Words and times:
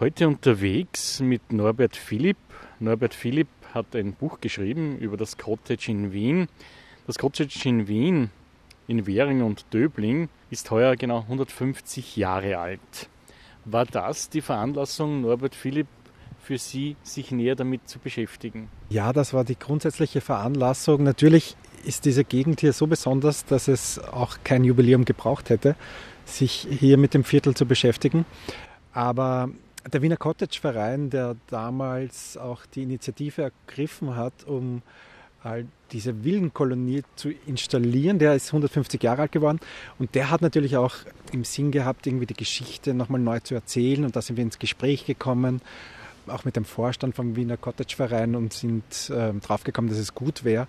Heute 0.00 0.28
unterwegs 0.28 1.20
mit 1.20 1.52
Norbert 1.52 1.94
Philipp. 1.94 2.38
Norbert 2.78 3.12
Philipp 3.12 3.48
hat 3.74 3.94
ein 3.94 4.14
Buch 4.14 4.40
geschrieben 4.40 4.96
über 4.96 5.18
das 5.18 5.36
Cottage 5.36 5.90
in 5.90 6.10
Wien. 6.10 6.48
Das 7.06 7.18
Cottage 7.18 7.68
in 7.68 7.86
Wien, 7.86 8.30
in 8.88 9.06
Währing 9.06 9.42
und 9.42 9.66
Döbling, 9.74 10.30
ist 10.48 10.70
heuer 10.70 10.96
genau 10.96 11.18
150 11.18 12.16
Jahre 12.16 12.56
alt. 12.56 13.10
War 13.66 13.84
das 13.84 14.30
die 14.30 14.40
Veranlassung, 14.40 15.20
Norbert 15.20 15.54
Philipp, 15.54 15.88
für 16.42 16.56
Sie, 16.56 16.96
sich 17.02 17.30
näher 17.30 17.54
damit 17.54 17.86
zu 17.86 17.98
beschäftigen? 17.98 18.70
Ja, 18.88 19.12
das 19.12 19.34
war 19.34 19.44
die 19.44 19.58
grundsätzliche 19.58 20.22
Veranlassung. 20.22 21.02
Natürlich 21.02 21.56
ist 21.84 22.06
diese 22.06 22.24
Gegend 22.24 22.60
hier 22.60 22.72
so 22.72 22.86
besonders, 22.86 23.44
dass 23.44 23.68
es 23.68 23.98
auch 23.98 24.38
kein 24.44 24.64
Jubiläum 24.64 25.04
gebraucht 25.04 25.50
hätte, 25.50 25.76
sich 26.24 26.66
hier 26.70 26.96
mit 26.96 27.12
dem 27.12 27.22
Viertel 27.22 27.52
zu 27.54 27.66
beschäftigen. 27.66 28.24
Aber 28.94 29.50
der 29.92 30.02
Wiener 30.02 30.16
Cottage 30.16 30.58
Verein, 30.60 31.10
der 31.10 31.36
damals 31.48 32.36
auch 32.36 32.66
die 32.66 32.82
Initiative 32.82 33.42
ergriffen 33.42 34.16
hat, 34.16 34.44
um 34.46 34.82
diese 35.90 36.22
Villenkolonie 36.22 37.02
zu 37.16 37.30
installieren. 37.46 38.18
Der 38.18 38.34
ist 38.34 38.48
150 38.48 39.02
Jahre 39.02 39.22
alt 39.22 39.32
geworden 39.32 39.58
und 39.98 40.14
der 40.14 40.30
hat 40.30 40.42
natürlich 40.42 40.76
auch 40.76 40.96
im 41.32 41.44
Sinn 41.44 41.70
gehabt, 41.70 42.06
irgendwie 42.06 42.26
die 42.26 42.34
Geschichte 42.34 42.92
nochmal 42.92 43.20
neu 43.20 43.40
zu 43.40 43.54
erzählen 43.54 44.04
und 44.04 44.16
da 44.16 44.22
sind 44.22 44.36
wir 44.36 44.44
ins 44.44 44.58
Gespräch 44.58 45.06
gekommen, 45.06 45.62
auch 46.26 46.44
mit 46.44 46.56
dem 46.56 46.66
Vorstand 46.66 47.16
vom 47.16 47.36
Wiener 47.36 47.56
Cottage 47.56 47.96
Verein 47.96 48.36
und 48.36 48.52
sind 48.52 49.10
äh, 49.10 49.32
draufgekommen, 49.32 49.90
dass 49.90 49.98
es 49.98 50.14
gut 50.14 50.44
wäre, 50.44 50.68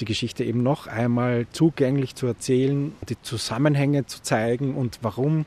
die 0.00 0.04
Geschichte 0.04 0.42
eben 0.42 0.64
noch 0.64 0.88
einmal 0.88 1.46
zugänglich 1.52 2.16
zu 2.16 2.26
erzählen, 2.26 2.92
die 3.08 3.20
Zusammenhänge 3.22 4.06
zu 4.06 4.20
zeigen 4.20 4.74
und 4.74 4.98
warum 5.02 5.46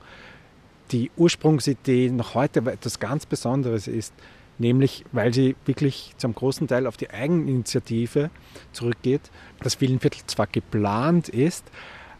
die 0.91 1.11
Ursprungsidee 1.17 2.09
noch 2.09 2.35
heute 2.35 2.59
etwas 2.59 2.99
ganz 2.99 3.25
Besonderes 3.25 3.87
ist, 3.87 4.13
nämlich 4.57 5.03
weil 5.11 5.33
sie 5.33 5.55
wirklich 5.65 6.13
zum 6.17 6.33
großen 6.33 6.67
Teil 6.67 6.87
auf 6.87 6.97
die 6.97 7.09
Eigeninitiative 7.09 8.29
zurückgeht. 8.71 9.21
Das 9.61 9.79
Villenviertel 9.81 10.21
zwar 10.27 10.47
geplant 10.47 11.29
ist, 11.29 11.65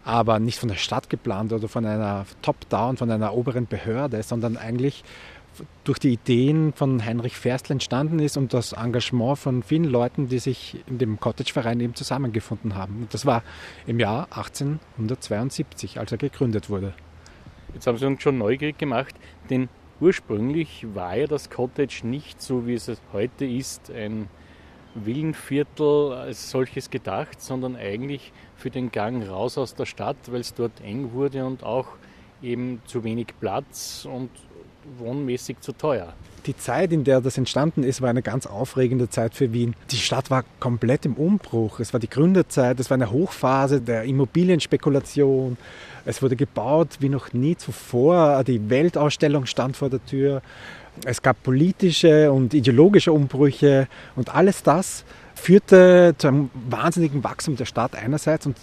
aber 0.04 0.40
nicht 0.40 0.60
von 0.60 0.70
der 0.70 0.76
Stadt 0.76 1.10
geplant 1.10 1.54
oder 1.54 1.68
von 1.68 1.86
einer 1.86 2.26
Top-Down, 2.42 2.98
von 2.98 3.10
einer 3.10 3.34
oberen 3.34 3.68
Behörde, 3.68 4.22
sondern 4.24 4.58
eigentlich 4.58 5.04
durch 5.84 6.00
die 6.00 6.14
Ideen 6.14 6.74
von 6.74 7.04
Heinrich 7.04 7.38
Ferstl 7.38 7.72
entstanden 7.72 8.20
ist 8.20 8.36
und 8.38 8.54
das 8.54 8.74
Engagement 8.74 9.40
von 9.40 9.64
vielen 9.64 9.86
Leuten, 9.86 10.28
die 10.28 10.40
sich 10.40 10.78
in 10.88 10.98
dem 10.98 11.20
Cottage-Verein 11.20 11.80
eben 11.80 11.96
zusammengefunden 11.96 12.76
haben. 12.76 13.04
Und 13.04 13.14
das 13.14 13.26
war 13.26 13.42
im 13.88 14.00
Jahr 14.00 14.28
1872, 14.32 15.98
als 16.00 16.12
er 16.12 16.18
gegründet 16.18 16.70
wurde. 16.70 16.94
Jetzt 17.76 17.88
haben 17.88 17.98
Sie 17.98 18.06
uns 18.06 18.22
schon 18.22 18.38
neugierig 18.38 18.78
gemacht, 18.78 19.14
denn 19.50 19.68
ursprünglich 20.00 20.88
war 20.94 21.18
ja 21.18 21.28
das 21.28 21.50
Cottage 21.50 22.08
nicht 22.08 22.42
so, 22.42 22.66
wie 22.66 22.74
es 22.74 22.90
heute 23.12 23.46
ist, 23.46 23.92
ein 23.92 24.30
Villenviertel 24.96 26.14
als 26.14 26.50
solches 26.50 26.90
gedacht, 26.90 27.42
sondern 27.42 27.76
eigentlich 27.76 28.32
für 28.56 28.70
den 28.70 28.92
Gang 28.92 29.28
raus 29.28 29.58
aus 29.58 29.76
der 29.76 29.86
Stadt, 29.86 30.16
weil 30.28 30.40
es 30.40 30.54
dort 30.54 30.80
eng 30.86 31.12
wurde 31.12 31.46
und 31.46 31.64
auch 31.64 31.88
eben 32.42 32.82
zu 32.86 33.04
wenig 33.04 33.28
Platz 33.42 34.08
und 34.10 34.30
wohnmäßig 34.98 35.60
zu 35.60 35.74
teuer. 35.74 36.14
Die 36.46 36.56
Zeit, 36.56 36.94
in 36.94 37.04
der 37.04 37.22
das 37.22 37.38
entstanden 37.38 37.84
ist, 37.84 38.02
war 38.02 38.10
eine 38.10 38.22
ganz 38.22 38.46
aufregende 38.46 39.10
Zeit 39.10 39.34
für 39.34 39.52
Wien. 39.52 39.76
Die 39.90 39.98
Stadt 39.98 40.30
war 40.30 40.46
komplett 40.60 41.06
im 41.06 41.16
Umbruch. 41.16 41.80
Es 41.80 41.92
war 41.92 42.00
die 42.00 42.10
Gründerzeit, 42.10 42.80
es 42.80 42.90
war 42.90 42.96
eine 42.96 43.10
Hochphase 43.10 43.82
der 43.82 44.04
Immobilienspekulation. 44.04 45.58
Es 46.06 46.22
wurde 46.22 46.36
gebaut 46.36 46.98
wie 47.00 47.10
noch 47.10 47.34
nie 47.34 47.58
zuvor. 47.58 48.44
Die 48.44 48.70
Weltausstellung 48.70 49.48
stand 49.48 49.76
vor 49.76 49.90
der 49.90 50.06
Tür. 50.06 50.42
Es 51.04 51.22
gab 51.22 51.42
politische 51.44 52.32
und 52.32 52.54
ideologische 52.54 53.12
Umbrüche 53.12 53.88
und 54.16 54.34
alles 54.34 54.64
das 54.64 55.04
führte 55.34 56.16
zu 56.18 56.28
einem 56.28 56.50
wahnsinnigen 56.70 57.24
Wachstum 57.24 57.58
der 57.58 57.66
Stadt 57.66 57.96
einerseits 57.96 58.46
und 58.46 58.56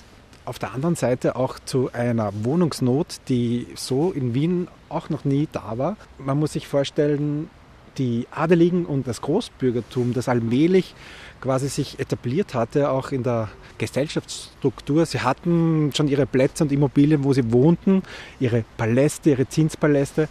auf 0.45 0.59
der 0.59 0.73
anderen 0.73 0.97
Seite 0.97 1.37
auch 1.37 1.59
zu 1.59 1.91
einer 1.93 2.33
Wohnungsnot, 2.43 3.21
die 3.29 3.67
so 3.75 4.13
in 4.13 4.35
Wien 4.35 4.69
auch 4.89 5.11
noch 5.11 5.25
nie 5.25 5.49
da 5.53 5.79
war. 5.79 5.97
Man 6.19 6.39
muss 6.39 6.55
sich 6.55 6.67
vorstellen, 6.67 7.51
die 7.99 8.27
Adeligen 8.31 8.87
und 8.87 9.07
das 9.07 9.21
Großbürgertum, 9.21 10.15
das 10.15 10.29
allmählich 10.29 10.95
quasi 11.43 11.69
sich 11.69 11.99
etabliert 11.99 12.55
hatte, 12.55 12.91
auch 12.91 13.11
in 13.11 13.23
der 13.25 13.49
Gesellschaftsstruktur. 13.77 15.05
Sie 15.05 15.21
hatten 15.21 15.93
schon 15.95 16.09
ihre 16.09 16.25
Plätze 16.25 16.65
und 16.65 16.73
Immobilien, 16.73 17.25
wo 17.25 17.33
sie 17.33 17.53
wohnten, 17.53 18.03
ihre 18.41 18.65
Paläste, 18.77 19.31
ihre 19.31 19.49
Zinspaläste. 19.49 20.29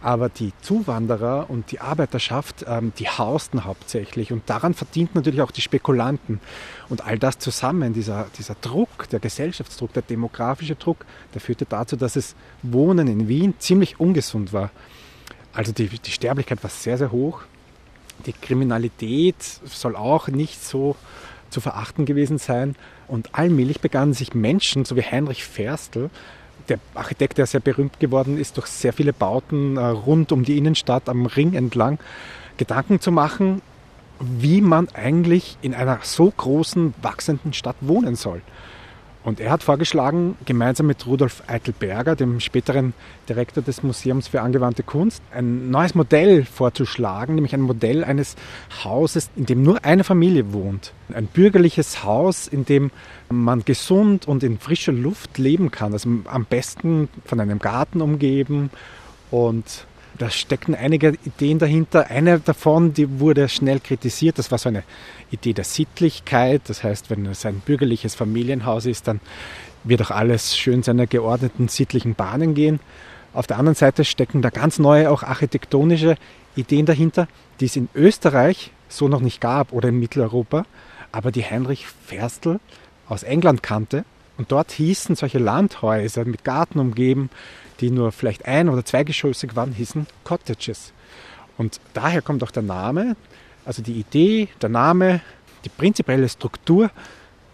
Aber 0.00 0.28
die 0.28 0.52
Zuwanderer 0.60 1.48
und 1.48 1.70
die 1.70 1.80
Arbeiterschaft, 1.80 2.64
ähm, 2.68 2.92
die 2.98 3.08
hausten 3.08 3.64
hauptsächlich. 3.64 4.32
Und 4.32 4.50
daran 4.50 4.74
verdient 4.74 5.14
natürlich 5.14 5.40
auch 5.40 5.50
die 5.50 5.62
Spekulanten. 5.62 6.40
Und 6.90 7.06
all 7.06 7.18
das 7.18 7.38
zusammen, 7.38 7.94
dieser, 7.94 8.26
dieser 8.36 8.54
Druck, 8.54 9.08
der 9.10 9.20
Gesellschaftsdruck, 9.20 9.92
der 9.94 10.02
demografische 10.02 10.74
Druck, 10.74 11.06
der 11.32 11.40
führte 11.40 11.64
dazu, 11.64 11.96
dass 11.96 12.14
das 12.14 12.34
Wohnen 12.62 13.06
in 13.06 13.28
Wien 13.28 13.54
ziemlich 13.58 13.98
ungesund 14.00 14.52
war. 14.52 14.70
Also 15.54 15.72
die, 15.72 15.88
die 15.88 16.10
Sterblichkeit 16.10 16.62
war 16.62 16.70
sehr, 16.70 16.98
sehr 16.98 17.10
hoch. 17.12 17.44
Die 18.26 18.32
Kriminalität 18.32 19.36
soll 19.42 19.96
auch 19.96 20.28
nicht 20.28 20.64
so 20.64 20.96
zu 21.50 21.60
verachten 21.60 22.04
gewesen 22.04 22.38
sein. 22.38 22.74
Und 23.08 23.30
allmählich 23.32 23.80
begannen 23.80 24.12
sich 24.12 24.34
Menschen, 24.34 24.84
so 24.84 24.96
wie 24.96 25.02
Heinrich 25.02 25.44
Ferstl, 25.44 26.10
der 26.68 26.78
Architekt, 26.94 27.38
der 27.38 27.46
sehr 27.46 27.60
berühmt 27.60 28.00
geworden 28.00 28.38
ist 28.38 28.56
durch 28.56 28.66
sehr 28.66 28.92
viele 28.92 29.12
Bauten 29.12 29.76
äh, 29.76 29.84
rund 29.84 30.32
um 30.32 30.44
die 30.44 30.56
Innenstadt 30.56 31.08
am 31.08 31.26
Ring 31.26 31.54
entlang, 31.54 31.98
Gedanken 32.56 33.00
zu 33.00 33.12
machen, 33.12 33.60
wie 34.20 34.60
man 34.60 34.88
eigentlich 34.94 35.58
in 35.60 35.74
einer 35.74 35.98
so 36.02 36.30
großen, 36.30 36.94
wachsenden 37.02 37.52
Stadt 37.52 37.76
wohnen 37.80 38.16
soll. 38.16 38.40
Und 39.24 39.40
er 39.40 39.50
hat 39.50 39.62
vorgeschlagen, 39.62 40.36
gemeinsam 40.44 40.86
mit 40.86 41.06
Rudolf 41.06 41.42
Eitelberger, 41.46 42.14
dem 42.14 42.40
späteren 42.40 42.92
Direktor 43.26 43.62
des 43.62 43.82
Museums 43.82 44.28
für 44.28 44.42
angewandte 44.42 44.82
Kunst, 44.82 45.22
ein 45.32 45.70
neues 45.70 45.94
Modell 45.94 46.44
vorzuschlagen, 46.44 47.34
nämlich 47.34 47.54
ein 47.54 47.62
Modell 47.62 48.04
eines 48.04 48.36
Hauses, 48.84 49.30
in 49.34 49.46
dem 49.46 49.62
nur 49.62 49.82
eine 49.82 50.04
Familie 50.04 50.52
wohnt. 50.52 50.92
Ein 51.14 51.26
bürgerliches 51.26 52.04
Haus, 52.04 52.46
in 52.46 52.66
dem 52.66 52.90
man 53.30 53.64
gesund 53.64 54.28
und 54.28 54.42
in 54.42 54.58
frischer 54.58 54.92
Luft 54.92 55.38
leben 55.38 55.70
kann. 55.70 55.94
Also 55.94 56.10
am 56.26 56.44
besten 56.44 57.08
von 57.24 57.40
einem 57.40 57.60
Garten 57.60 58.02
umgeben 58.02 58.68
und 59.30 59.86
da 60.18 60.30
stecken 60.30 60.74
einige 60.74 61.14
Ideen 61.24 61.58
dahinter. 61.58 62.10
Eine 62.10 62.38
davon, 62.38 62.92
die 62.92 63.20
wurde 63.20 63.48
schnell 63.48 63.80
kritisiert, 63.80 64.38
das 64.38 64.50
war 64.50 64.58
so 64.58 64.68
eine 64.68 64.84
Idee 65.30 65.52
der 65.52 65.64
Sittlichkeit. 65.64 66.62
Das 66.66 66.84
heißt, 66.84 67.10
wenn 67.10 67.26
es 67.26 67.44
ein 67.44 67.60
bürgerliches 67.60 68.14
Familienhaus 68.14 68.86
ist, 68.86 69.08
dann 69.08 69.20
wird 69.82 70.02
auch 70.02 70.10
alles 70.10 70.56
schön 70.56 70.82
seiner 70.82 71.06
geordneten 71.06 71.68
sittlichen 71.68 72.14
Bahnen 72.14 72.54
gehen. 72.54 72.80
Auf 73.32 73.46
der 73.46 73.58
anderen 73.58 73.74
Seite 73.74 74.04
stecken 74.04 74.42
da 74.42 74.50
ganz 74.50 74.78
neue, 74.78 75.10
auch 75.10 75.22
architektonische 75.22 76.16
Ideen 76.54 76.86
dahinter, 76.86 77.26
die 77.60 77.66
es 77.66 77.76
in 77.76 77.88
Österreich 77.94 78.70
so 78.88 79.08
noch 79.08 79.20
nicht 79.20 79.40
gab 79.40 79.72
oder 79.72 79.88
in 79.88 79.98
Mitteleuropa, 79.98 80.66
aber 81.10 81.32
die 81.32 81.44
Heinrich 81.44 81.86
Ferstl 81.86 82.60
aus 83.08 83.24
England 83.24 83.62
kannte. 83.62 84.04
Und 84.36 84.52
dort 84.52 84.72
hießen 84.72 85.16
solche 85.16 85.38
Landhäuser 85.38 86.24
mit 86.24 86.44
Garten 86.44 86.78
umgeben, 86.78 87.30
die 87.80 87.90
nur 87.90 88.12
vielleicht 88.12 88.46
ein- 88.46 88.68
oder 88.68 88.84
zweigeschossig 88.84 89.56
waren, 89.56 89.72
hießen 89.72 90.06
Cottages. 90.24 90.92
Und 91.56 91.80
daher 91.92 92.22
kommt 92.22 92.42
auch 92.42 92.50
der 92.50 92.62
Name, 92.62 93.16
also 93.64 93.82
die 93.82 93.94
Idee, 93.94 94.48
der 94.60 94.68
Name, 94.68 95.20
die 95.64 95.68
prinzipielle 95.68 96.28
Struktur, 96.28 96.90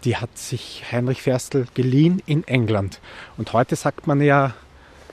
die 0.03 0.17
hat 0.17 0.37
sich 0.37 0.83
Heinrich 0.91 1.21
Ferstl 1.21 1.67
geliehen 1.73 2.21
in 2.25 2.45
England. 2.47 2.99
Und 3.37 3.53
heute 3.53 3.75
sagt 3.75 4.07
man 4.07 4.21
ja, 4.21 4.53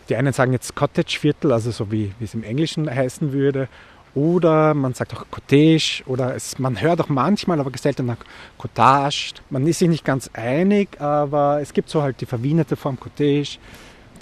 die 0.09 0.17
einen 0.17 0.33
sagen 0.33 0.53
jetzt 0.53 0.75
Cottage-Viertel, 0.75 1.53
also 1.53 1.71
so 1.71 1.93
wie, 1.93 2.13
wie 2.19 2.25
es 2.25 2.35
im 2.35 2.43
Englischen 2.43 2.89
heißen 2.89 3.33
würde, 3.33 3.69
oder 4.15 4.75
man 4.75 4.95
sagt 4.95 5.15
auch 5.15 5.25
Cottage 5.31 6.03
oder 6.07 6.35
es, 6.35 6.59
man 6.59 6.81
hört 6.81 7.01
auch 7.01 7.09
manchmal, 7.09 7.61
aber 7.61 7.71
seltener 7.77 8.17
Cottage. 8.57 9.35
Man 9.51 9.67
ist 9.67 9.79
sich 9.79 9.89
nicht 9.89 10.05
ganz 10.05 10.31
einig, 10.33 11.01
aber 11.01 11.61
es 11.61 11.73
gibt 11.73 11.91
so 11.91 12.03
halt 12.03 12.21
die 12.21 12.27
verwienerte 12.27 12.75
Form 12.75 12.99
Cottage. 12.99 13.59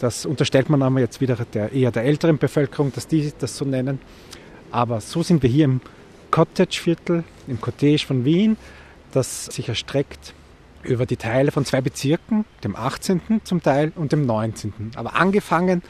Das 0.00 0.26
unterstellt 0.26 0.68
man 0.68 0.82
aber 0.82 1.00
jetzt 1.00 1.20
wieder 1.20 1.36
der, 1.36 1.72
eher 1.72 1.90
der 1.90 2.04
älteren 2.04 2.38
Bevölkerung, 2.38 2.92
dass 2.92 3.06
die 3.06 3.32
das 3.38 3.56
so 3.56 3.64
nennen. 3.64 4.00
Aber 4.70 5.00
so 5.00 5.22
sind 5.22 5.42
wir 5.42 5.50
hier 5.50 5.64
im 5.64 5.80
Cottage-Viertel, 6.30 7.24
im 7.46 7.60
Cottage 7.60 8.04
von 8.06 8.24
Wien, 8.24 8.56
das 9.12 9.46
sich 9.46 9.68
erstreckt 9.68 10.34
über 10.82 11.06
die 11.06 11.16
Teile 11.16 11.50
von 11.50 11.64
zwei 11.64 11.80
Bezirken, 11.80 12.44
dem 12.62 12.76
18. 12.76 13.40
zum 13.44 13.62
Teil 13.62 13.92
und 13.96 14.12
dem 14.12 14.26
19. 14.26 14.92
Aber 14.96 15.16
angefangen 15.16 15.82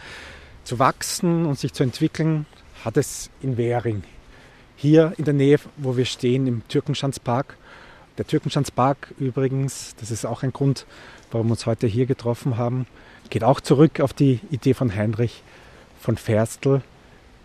zu 0.64 0.78
wachsen 0.78 1.46
und 1.46 1.58
sich 1.58 1.72
zu 1.72 1.82
entwickeln, 1.82 2.46
hat 2.84 2.96
es 2.96 3.30
in 3.42 3.56
Währing. 3.56 4.02
Hier 4.76 5.12
in 5.16 5.24
der 5.24 5.34
Nähe, 5.34 5.58
wo 5.76 5.96
wir 5.96 6.04
stehen, 6.04 6.46
im 6.46 6.66
Türkenschanzpark. 6.68 7.56
Der 8.18 8.26
Türkenschanzpark 8.26 9.14
übrigens, 9.18 9.94
das 10.00 10.10
ist 10.10 10.24
auch 10.24 10.42
ein 10.42 10.52
Grund, 10.52 10.86
warum 11.30 11.48
wir 11.48 11.52
uns 11.52 11.66
heute 11.66 11.86
hier 11.86 12.06
getroffen 12.06 12.56
haben, 12.56 12.86
geht 13.28 13.44
auch 13.44 13.60
zurück 13.60 14.00
auf 14.00 14.12
die 14.12 14.40
Idee 14.50 14.74
von 14.74 14.94
Heinrich 14.94 15.42
von 16.00 16.16
Ferstl, 16.16 16.82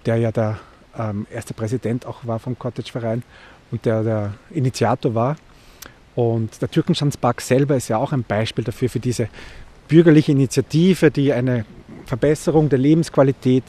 der 0.06 0.18
ja 0.18 0.32
der 0.32 0.60
ähm, 0.98 1.28
erster 1.32 1.54
Präsident 1.54 2.06
auch 2.06 2.26
war 2.26 2.40
vom 2.40 2.58
Cottage-Verein 2.58 3.24
und 3.72 3.86
der 3.86 4.04
der 4.04 4.34
Initiator 4.52 5.16
war. 5.16 5.36
Und 6.16 6.62
der 6.62 6.70
Türkenschanzpark 6.70 7.42
selber 7.42 7.76
ist 7.76 7.88
ja 7.88 7.98
auch 7.98 8.12
ein 8.12 8.24
Beispiel 8.24 8.64
dafür, 8.64 8.90
für 8.90 9.00
diese 9.00 9.30
bürgerliche 9.88 10.32
Initiative, 10.32 11.12
die 11.12 11.34
eine 11.34 11.66
Verbesserung 12.06 12.70
der 12.70 12.80
Lebensqualität 12.80 13.64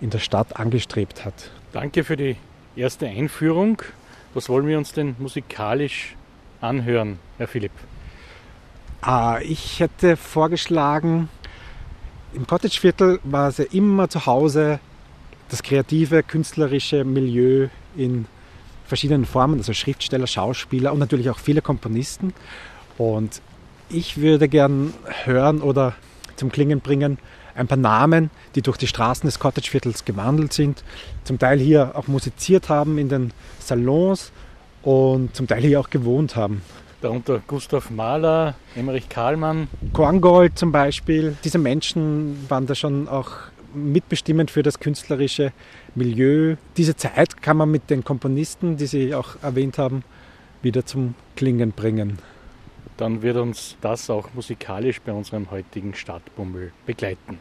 in 0.00 0.10
der 0.10 0.18
Stadt 0.18 0.56
angestrebt 0.56 1.24
hat. 1.24 1.34
Danke 1.72 2.04
für 2.04 2.16
die 2.16 2.36
erste 2.76 3.06
Einführung. 3.06 3.82
Was 4.34 4.48
wollen 4.48 4.66
wir 4.66 4.78
uns 4.78 4.92
denn 4.92 5.14
musikalisch 5.18 6.16
anhören, 6.62 7.18
Herr 7.38 7.48
Philipp? 7.48 7.72
Ah, 9.00 9.40
ich 9.42 9.80
hätte 9.80 10.16
vorgeschlagen, 10.16 11.28
im 12.34 12.46
Cottageviertel 12.46 13.20
war 13.24 13.48
es 13.48 13.58
ja 13.58 13.64
immer 13.72 14.08
zu 14.08 14.24
Hause 14.26 14.78
das 15.50 15.62
kreative, 15.62 16.22
künstlerische 16.22 17.04
Milieu 17.04 17.68
in 17.96 18.26
verschiedenen 18.86 19.26
Formen, 19.26 19.58
also 19.58 19.74
Schriftsteller, 19.74 20.26
Schauspieler 20.26 20.92
und 20.92 20.98
natürlich 20.98 21.28
auch 21.28 21.38
viele 21.38 21.60
Komponisten. 21.60 22.32
Und 22.96 23.42
ich 23.90 24.18
würde 24.18 24.48
gern 24.48 24.94
hören 25.24 25.60
oder 25.60 25.94
zum 26.36 26.50
Klingen 26.50 26.80
bringen 26.80 27.18
ein 27.54 27.66
paar 27.66 27.78
Namen, 27.78 28.30
die 28.54 28.62
durch 28.62 28.78
die 28.78 28.86
Straßen 28.86 29.26
des 29.26 29.38
Cottageviertels 29.38 30.04
gewandelt 30.04 30.54
sind, 30.54 30.84
zum 31.24 31.38
Teil 31.38 31.58
hier 31.58 31.92
auch 31.94 32.06
musiziert 32.06 32.68
haben 32.70 32.96
in 32.96 33.08
den 33.08 33.32
Salons 33.58 34.32
und 34.82 35.34
zum 35.34 35.46
Teil 35.46 35.62
hier 35.62 35.80
auch 35.80 35.90
gewohnt 35.90 36.36
haben. 36.36 36.62
Darunter 37.00 37.40
Gustav 37.46 37.90
Mahler, 37.90 38.54
Emmerich 38.76 39.08
Kahlmann. 39.08 39.68
Korngold 39.92 40.56
zum 40.56 40.70
Beispiel. 40.70 41.36
Diese 41.42 41.58
Menschen 41.58 42.46
waren 42.48 42.66
da 42.66 42.74
schon 42.74 43.08
auch 43.08 43.30
mitbestimmend 43.74 44.50
für 44.50 44.62
das 44.62 44.78
künstlerische 44.78 45.52
Milieu. 45.94 46.56
Diese 46.76 46.94
Zeit 46.94 47.42
kann 47.42 47.56
man 47.56 47.70
mit 47.70 47.90
den 47.90 48.04
Komponisten, 48.04 48.76
die 48.76 48.86
Sie 48.86 49.14
auch 49.14 49.36
erwähnt 49.42 49.78
haben, 49.78 50.04
wieder 50.62 50.86
zum 50.86 51.14
Klingen 51.34 51.72
bringen. 51.72 52.18
Dann 52.96 53.22
wird 53.22 53.36
uns 53.36 53.76
das 53.80 54.08
auch 54.10 54.28
musikalisch 54.34 55.00
bei 55.00 55.12
unserem 55.12 55.50
heutigen 55.50 55.94
Stadtbummel 55.94 56.72
begleiten. 56.86 57.38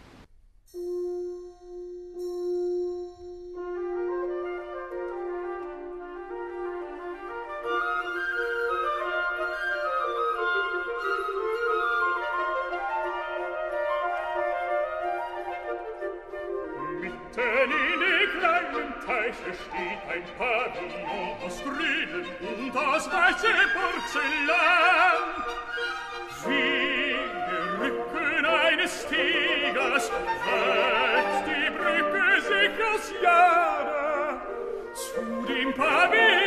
das 23.01 23.11
weiße 23.11 23.47
Porzellan. 23.73 25.21
Wie 26.45 27.15
der 27.49 27.79
Rücken 27.79 28.45
eines 28.45 29.07
Tigers 29.07 30.11
die 31.47 31.69
Brücke 31.71 32.41
sich 32.41 32.75
aus 32.93 33.13
Jahre 33.21 34.41
zu 34.93 35.45
dem 35.47 35.73
Pavillon. 35.73 36.40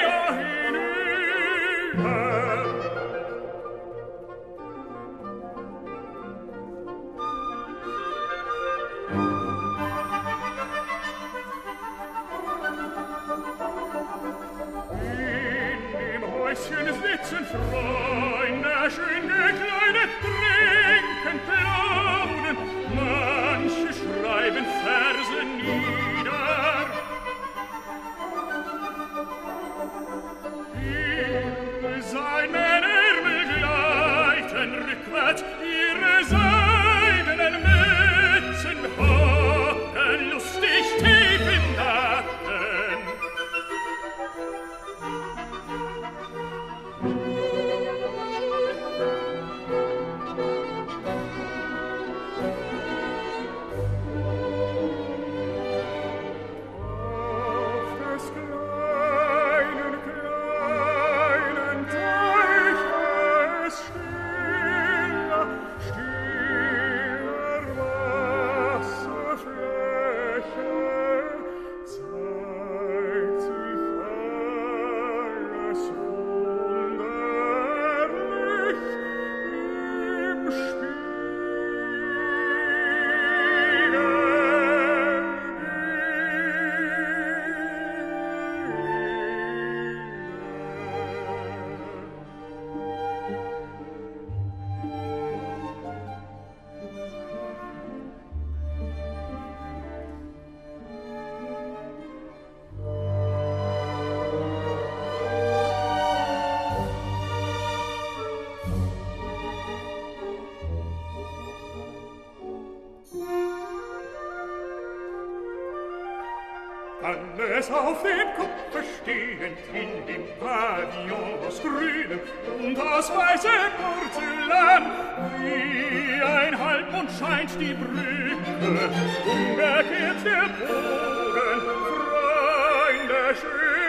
Alles 117.55 117.71
auf 117.71 118.03
dem 118.03 118.35
Kopf 118.37 118.85
stehend 119.01 119.59
in 119.73 120.07
dem 120.09 120.25
Pavillon 120.41 121.39
aus 121.47 121.63
Grünem 121.63 122.19
und 122.59 122.77
aus 122.81 123.09
weißem 123.11 123.71
Porzellan. 123.79 124.91
Wie 125.39 126.21
ein 126.21 126.59
Halbmond 126.59 127.11
scheint 127.17 127.51
die 127.61 127.75
Brücke, 127.75 128.91
umgekehrt 129.25 130.25
der 130.25 130.49
Boden, 130.67 131.61
Freunde 131.87 133.37
schön 133.41 133.84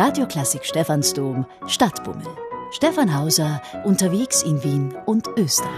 Radioklassik 0.00 0.64
Stephansdom 0.64 1.44
Stadtbummel. 1.66 2.26
Stefan 2.70 3.14
Hauser 3.14 3.60
unterwegs 3.84 4.42
in 4.42 4.64
Wien 4.64 4.94
und 5.04 5.28
Österreich. 5.36 5.68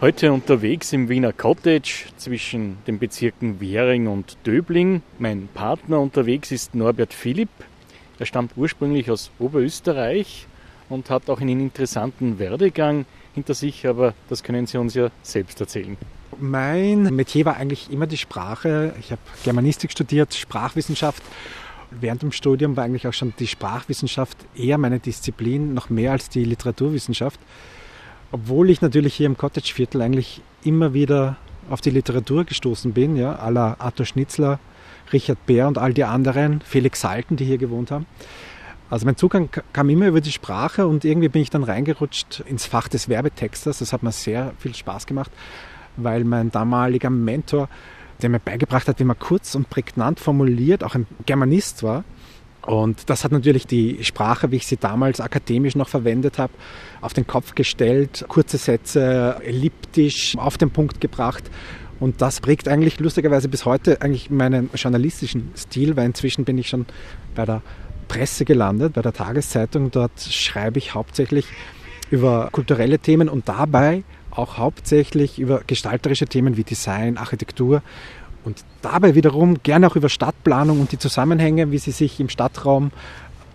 Heute 0.00 0.32
unterwegs 0.32 0.92
im 0.92 1.08
Wiener 1.08 1.32
Cottage 1.32 2.06
zwischen 2.16 2.78
den 2.86 3.00
Bezirken 3.00 3.60
Währing 3.60 4.06
und 4.06 4.36
Döbling. 4.46 5.02
Mein 5.18 5.48
Partner 5.52 5.98
unterwegs 5.98 6.52
ist 6.52 6.76
Norbert 6.76 7.12
Philipp. 7.12 7.48
Er 8.20 8.26
stammt 8.26 8.52
ursprünglich 8.54 9.10
aus 9.10 9.32
Oberösterreich 9.40 10.46
und 10.88 11.10
hat 11.10 11.28
auch 11.30 11.40
einen 11.40 11.58
interessanten 11.58 12.38
Werdegang 12.38 13.04
hinter 13.34 13.54
sich, 13.54 13.84
aber 13.84 14.14
das 14.28 14.44
können 14.44 14.68
Sie 14.68 14.78
uns 14.78 14.94
ja 14.94 15.10
selbst 15.24 15.60
erzählen. 15.60 15.96
Mein 16.38 17.02
Metier 17.16 17.46
war 17.46 17.56
eigentlich 17.56 17.90
immer 17.90 18.06
die 18.06 18.16
Sprache. 18.16 18.94
Ich 19.00 19.10
habe 19.10 19.22
Germanistik 19.42 19.90
studiert, 19.90 20.34
Sprachwissenschaft 20.34 21.22
während 22.00 22.22
dem 22.22 22.32
Studium 22.32 22.76
war 22.76 22.84
eigentlich 22.84 23.06
auch 23.06 23.12
schon 23.12 23.34
die 23.38 23.46
Sprachwissenschaft 23.46 24.38
eher 24.56 24.78
meine 24.78 24.98
Disziplin, 24.98 25.74
noch 25.74 25.90
mehr 25.90 26.12
als 26.12 26.28
die 26.28 26.44
Literaturwissenschaft. 26.44 27.40
Obwohl 28.32 28.70
ich 28.70 28.80
natürlich 28.80 29.14
hier 29.14 29.26
im 29.26 29.36
Cottage-Viertel 29.36 30.02
eigentlich 30.02 30.42
immer 30.64 30.94
wieder 30.94 31.36
auf 31.70 31.80
die 31.80 31.90
Literatur 31.90 32.44
gestoßen 32.44 32.92
bin, 32.92 33.16
ja, 33.16 33.48
la 33.48 33.76
Arthur 33.78 34.06
Schnitzler, 34.06 34.58
Richard 35.12 35.44
Bär 35.46 35.68
und 35.68 35.78
all 35.78 35.94
die 35.94 36.04
anderen, 36.04 36.60
Felix 36.60 37.00
Salten, 37.00 37.36
die 37.36 37.44
hier 37.44 37.58
gewohnt 37.58 37.90
haben. 37.90 38.06
Also 38.90 39.06
mein 39.06 39.16
Zugang 39.16 39.48
kam 39.72 39.88
immer 39.88 40.08
über 40.08 40.20
die 40.20 40.32
Sprache 40.32 40.86
und 40.86 41.04
irgendwie 41.04 41.28
bin 41.28 41.42
ich 41.42 41.50
dann 41.50 41.64
reingerutscht 41.64 42.40
ins 42.40 42.66
Fach 42.66 42.88
des 42.88 43.08
Werbetexters. 43.08 43.78
Das 43.78 43.92
hat 43.92 44.02
mir 44.02 44.12
sehr 44.12 44.52
viel 44.58 44.74
Spaß 44.74 45.06
gemacht, 45.06 45.30
weil 45.96 46.24
mein 46.24 46.50
damaliger 46.50 47.10
Mentor, 47.10 47.68
der 48.22 48.30
mir 48.30 48.38
beigebracht 48.38 48.88
hat, 48.88 49.00
wie 49.00 49.04
man 49.04 49.18
kurz 49.18 49.54
und 49.54 49.70
prägnant 49.70 50.20
formuliert, 50.20 50.84
auch 50.84 50.94
ein 50.94 51.06
Germanist 51.26 51.82
war. 51.82 52.04
Und 52.62 53.10
das 53.10 53.24
hat 53.24 53.32
natürlich 53.32 53.66
die 53.66 54.02
Sprache, 54.04 54.50
wie 54.50 54.56
ich 54.56 54.66
sie 54.66 54.78
damals 54.78 55.20
akademisch 55.20 55.76
noch 55.76 55.88
verwendet 55.88 56.38
habe, 56.38 56.52
auf 57.02 57.12
den 57.12 57.26
Kopf 57.26 57.54
gestellt, 57.54 58.24
kurze 58.28 58.56
Sätze, 58.56 59.36
elliptisch 59.44 60.36
auf 60.38 60.56
den 60.56 60.70
Punkt 60.70 61.00
gebracht. 61.00 61.44
Und 62.00 62.22
das 62.22 62.40
prägt 62.40 62.68
eigentlich 62.68 62.98
lustigerweise 63.00 63.48
bis 63.48 63.64
heute 63.66 64.00
eigentlich 64.00 64.30
meinen 64.30 64.70
journalistischen 64.74 65.50
Stil, 65.56 65.96
weil 65.96 66.06
inzwischen 66.06 66.44
bin 66.44 66.58
ich 66.58 66.68
schon 66.68 66.86
bei 67.34 67.44
der 67.44 67.62
Presse 68.08 68.44
gelandet, 68.44 68.94
bei 68.94 69.02
der 69.02 69.12
Tageszeitung. 69.12 69.90
Dort 69.90 70.20
schreibe 70.20 70.78
ich 70.78 70.94
hauptsächlich 70.94 71.46
über 72.10 72.48
kulturelle 72.52 72.98
Themen 72.98 73.28
und 73.28 73.48
dabei 73.48 74.04
auch 74.34 74.58
hauptsächlich 74.58 75.38
über 75.38 75.62
gestalterische 75.66 76.26
Themen 76.26 76.56
wie 76.56 76.64
Design, 76.64 77.18
Architektur 77.18 77.82
und 78.44 78.64
dabei 78.82 79.14
wiederum 79.14 79.62
gerne 79.62 79.86
auch 79.86 79.96
über 79.96 80.08
Stadtplanung 80.08 80.80
und 80.80 80.92
die 80.92 80.98
Zusammenhänge, 80.98 81.70
wie 81.70 81.78
sie 81.78 81.92
sich 81.92 82.20
im 82.20 82.28
Stadtraum 82.28 82.90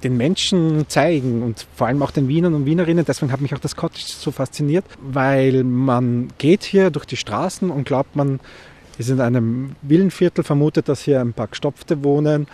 den 0.04 0.18
Menschen 0.18 0.88
zeigen 0.88 1.44
und 1.44 1.68
vor 1.76 1.88
allem 1.88 2.02
auch 2.02 2.12
den 2.12 2.28
Wienern 2.28 2.54
und 2.54 2.66
Wienerinnen. 2.66 3.06
Deswegen 3.06 3.32
hat 3.32 3.42
mich 3.42 3.54
auch 3.54 3.60
das 3.60 3.76
Cottage 3.76 4.06
so 4.08 4.32
fasziniert, 4.32 4.86
weil 5.02 5.64
man 5.64 6.30
geht 6.38 6.64
hier 6.64 6.90
durch 6.90 7.06
die 7.06 7.18
Straßen 7.18 7.70
und 7.70 7.86
glaubt, 7.86 8.16
man 8.16 8.40
ist 8.98 9.10
in 9.10 9.22
einem 9.22 9.76
Villenviertel, 9.82 10.44
vermutet, 10.44 10.90
dass 10.90 11.02
hier 11.02 11.22
ein 11.22 11.34
paar 11.34 11.48
Gestopfte 11.48 12.04
wohnen 12.04 12.48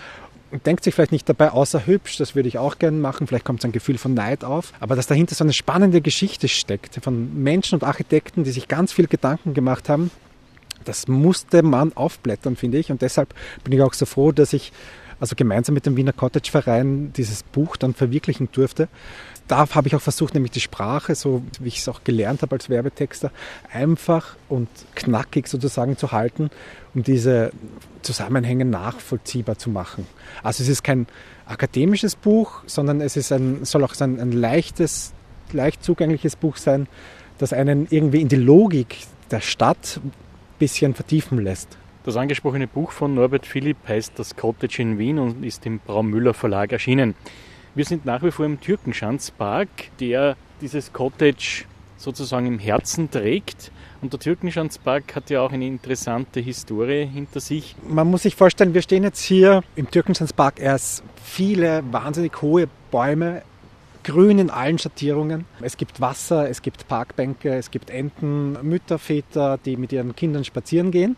denkt 0.52 0.84
sich 0.84 0.94
vielleicht 0.94 1.12
nicht 1.12 1.28
dabei, 1.28 1.52
außer 1.52 1.86
hübsch, 1.86 2.18
das 2.18 2.36
würde 2.36 2.48
ich 2.48 2.58
auch 2.58 2.78
gerne 2.78 2.98
machen, 2.98 3.28
vielleicht 3.28 3.46
kommt 3.46 3.62
so 3.62 3.68
ein 3.68 3.72
Gefühl 3.72 3.98
von 3.98 4.14
Neid 4.14 4.44
auf, 4.44 4.74
aber 4.80 4.96
dass 4.96 5.08
dahinter 5.08 5.36
so 5.36 5.44
eine 5.44 5.54
spannende 5.54 6.02
Geschichte 6.02 6.48
steckt 6.48 7.00
von 7.04 7.44
Menschen 7.44 7.76
und 7.76 7.84
Architekten, 7.84 8.44
die 8.44 8.52
sich 8.52 8.68
ganz 8.68 8.94
viel 8.94 9.08
Gedanken 9.08 9.54
gemacht 9.54 9.90
haben, 9.90 10.12
das 10.86 11.08
musste 11.08 11.64
man 11.64 11.94
aufblättern, 11.94 12.56
finde 12.56 12.78
ich. 12.78 12.92
Und 12.92 13.02
deshalb 13.02 13.34
bin 13.64 13.74
ich 13.74 13.82
auch 13.82 13.94
so 13.94 14.06
froh, 14.06 14.32
dass 14.32 14.54
ich 14.54 14.72
also 15.20 15.36
gemeinsam 15.36 15.74
mit 15.74 15.86
dem 15.86 15.98
Wiener 15.98 16.14
Cottage 16.14 16.52
Verein 16.52 17.12
dieses 17.14 17.44
Buch 17.44 17.78
dann 17.78 17.94
verwirklichen 17.94 18.50
durfte. 18.52 18.88
Da 19.48 19.68
habe 19.76 19.88
ich 19.88 19.96
auch 19.96 20.02
versucht, 20.02 20.34
nämlich 20.34 20.52
die 20.52 20.60
Sprache, 20.60 21.14
so 21.14 21.44
wie 21.60 21.68
ich 21.68 21.78
es 21.78 21.88
auch 21.88 22.04
gelernt 22.04 22.42
habe 22.42 22.56
als 22.56 22.70
Werbetexter, 22.70 23.32
einfach 23.72 24.36
und 24.50 24.68
knackig 24.96 25.48
sozusagen 25.48 25.98
zu 25.98 26.12
halten, 26.12 26.50
um 26.96 27.04
diese 27.04 27.52
Zusammenhänge 28.02 28.66
nachvollziehbar 28.66 29.58
zu 29.58 29.70
machen. 29.70 30.08
Also 30.42 30.64
es 30.64 30.70
ist 30.70 30.84
kein 30.84 31.06
akademisches 31.46 32.16
Buch, 32.16 32.64
sondern 32.66 33.02
es 33.02 33.18
ist 33.18 33.32
ein, 33.32 33.66
soll 33.66 33.84
auch 33.84 34.00
ein, 34.00 34.20
ein 34.20 34.32
leichtes, 34.32 35.14
leicht 35.54 35.84
zugängliches 35.84 36.36
Buch 36.36 36.58
sein, 36.58 36.88
das 37.38 37.54
einen 37.54 37.88
irgendwie 37.90 38.22
in 38.22 38.30
die 38.30 38.36
Logik 38.36 38.98
der 39.30 39.42
Stadt 39.42 40.00
bisschen 40.60 40.94
vertiefen 40.94 41.44
lässt. 41.44 41.78
Das 42.06 42.18
angesprochene 42.18 42.68
Buch 42.68 42.92
von 42.92 43.16
Norbert 43.16 43.48
Philipp 43.48 43.78
heißt 43.88 44.20
Das 44.20 44.36
Cottage 44.36 44.80
in 44.80 45.00
Wien 45.00 45.18
und 45.18 45.44
ist 45.44 45.66
im 45.66 45.80
Braumüller 45.80 46.36
Verlag 46.36 46.72
erschienen. 46.72 47.16
Wir 47.74 47.84
sind 47.84 48.06
nach 48.06 48.22
wie 48.22 48.30
vor 48.30 48.46
im 48.46 48.62
Türkenschanzpark, 48.62 49.68
der 50.00 50.38
dieses 50.62 50.94
Cottage 50.94 51.66
sozusagen 51.98 52.46
im 52.46 52.60
Herzen 52.60 53.10
trägt. 53.10 53.72
Und 54.04 54.14
der 54.14 54.20
Türkenschanzpark 54.20 55.16
hat 55.16 55.32
ja 55.32 55.42
auch 55.42 55.52
eine 55.52 55.66
interessante 55.66 56.42
Historie 56.42 57.08
hinter 57.12 57.40
sich. 57.40 57.76
Man 57.90 58.12
muss 58.12 58.22
sich 58.22 58.36
vorstellen, 58.36 58.76
wir 58.76 58.84
stehen 58.84 59.02
jetzt 59.02 59.24
hier 59.24 59.64
im 59.76 59.90
Türkenschanzpark 59.90 60.60
erst 60.60 61.02
viele 61.24 61.84
wahnsinnig 61.92 62.40
hohe 62.40 62.68
Bäume 62.92 63.42
grün 64.04 64.38
in 64.38 64.52
allen 64.52 64.78
Schattierungen. 64.78 65.46
Es 65.60 65.76
gibt 65.76 66.00
Wasser, 66.00 66.48
es 66.48 66.62
gibt 66.62 66.88
Parkbänke, 66.88 67.56
es 67.56 67.72
gibt 67.72 67.90
Enten, 67.90 68.60
Mütter, 68.62 69.00
Väter, 69.00 69.58
die 69.58 69.76
mit 69.76 69.92
ihren 69.92 70.16
Kindern 70.16 70.44
spazieren 70.44 70.92
gehen. 70.92 71.16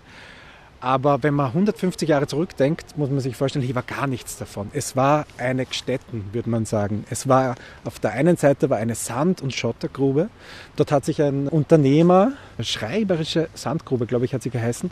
Aber 0.79 1.23
wenn 1.23 1.33
man 1.33 1.47
150 1.47 2.07
Jahre 2.07 2.27
zurückdenkt, 2.27 2.97
muss 2.97 3.09
man 3.09 3.19
sich 3.19 3.35
vorstellen, 3.35 3.65
hier 3.65 3.75
war 3.75 3.83
gar 3.83 4.05
nichts 4.05 4.37
davon. 4.37 4.69
Es 4.73 4.95
war 4.95 5.25
eine 5.37 5.65
Gstetten, 5.65 6.25
würde 6.33 6.49
man 6.49 6.65
sagen. 6.65 7.03
Es 7.09 7.27
war 7.27 7.55
auf 7.83 7.99
der 7.99 8.11
einen 8.11 8.37
Seite 8.37 8.69
war 8.69 8.77
eine 8.77 8.95
Sand- 8.95 9.41
und 9.41 9.55
Schottergrube. 9.55 10.29
Dort 10.75 10.91
hat 10.91 11.05
sich 11.05 11.21
ein 11.21 11.47
Unternehmer, 11.47 12.33
eine 12.57 12.65
schreiberische 12.65 13.49
Sandgrube, 13.55 14.05
glaube 14.05 14.25
ich, 14.25 14.33
hat 14.33 14.43
sie 14.43 14.51
geheißen, 14.51 14.91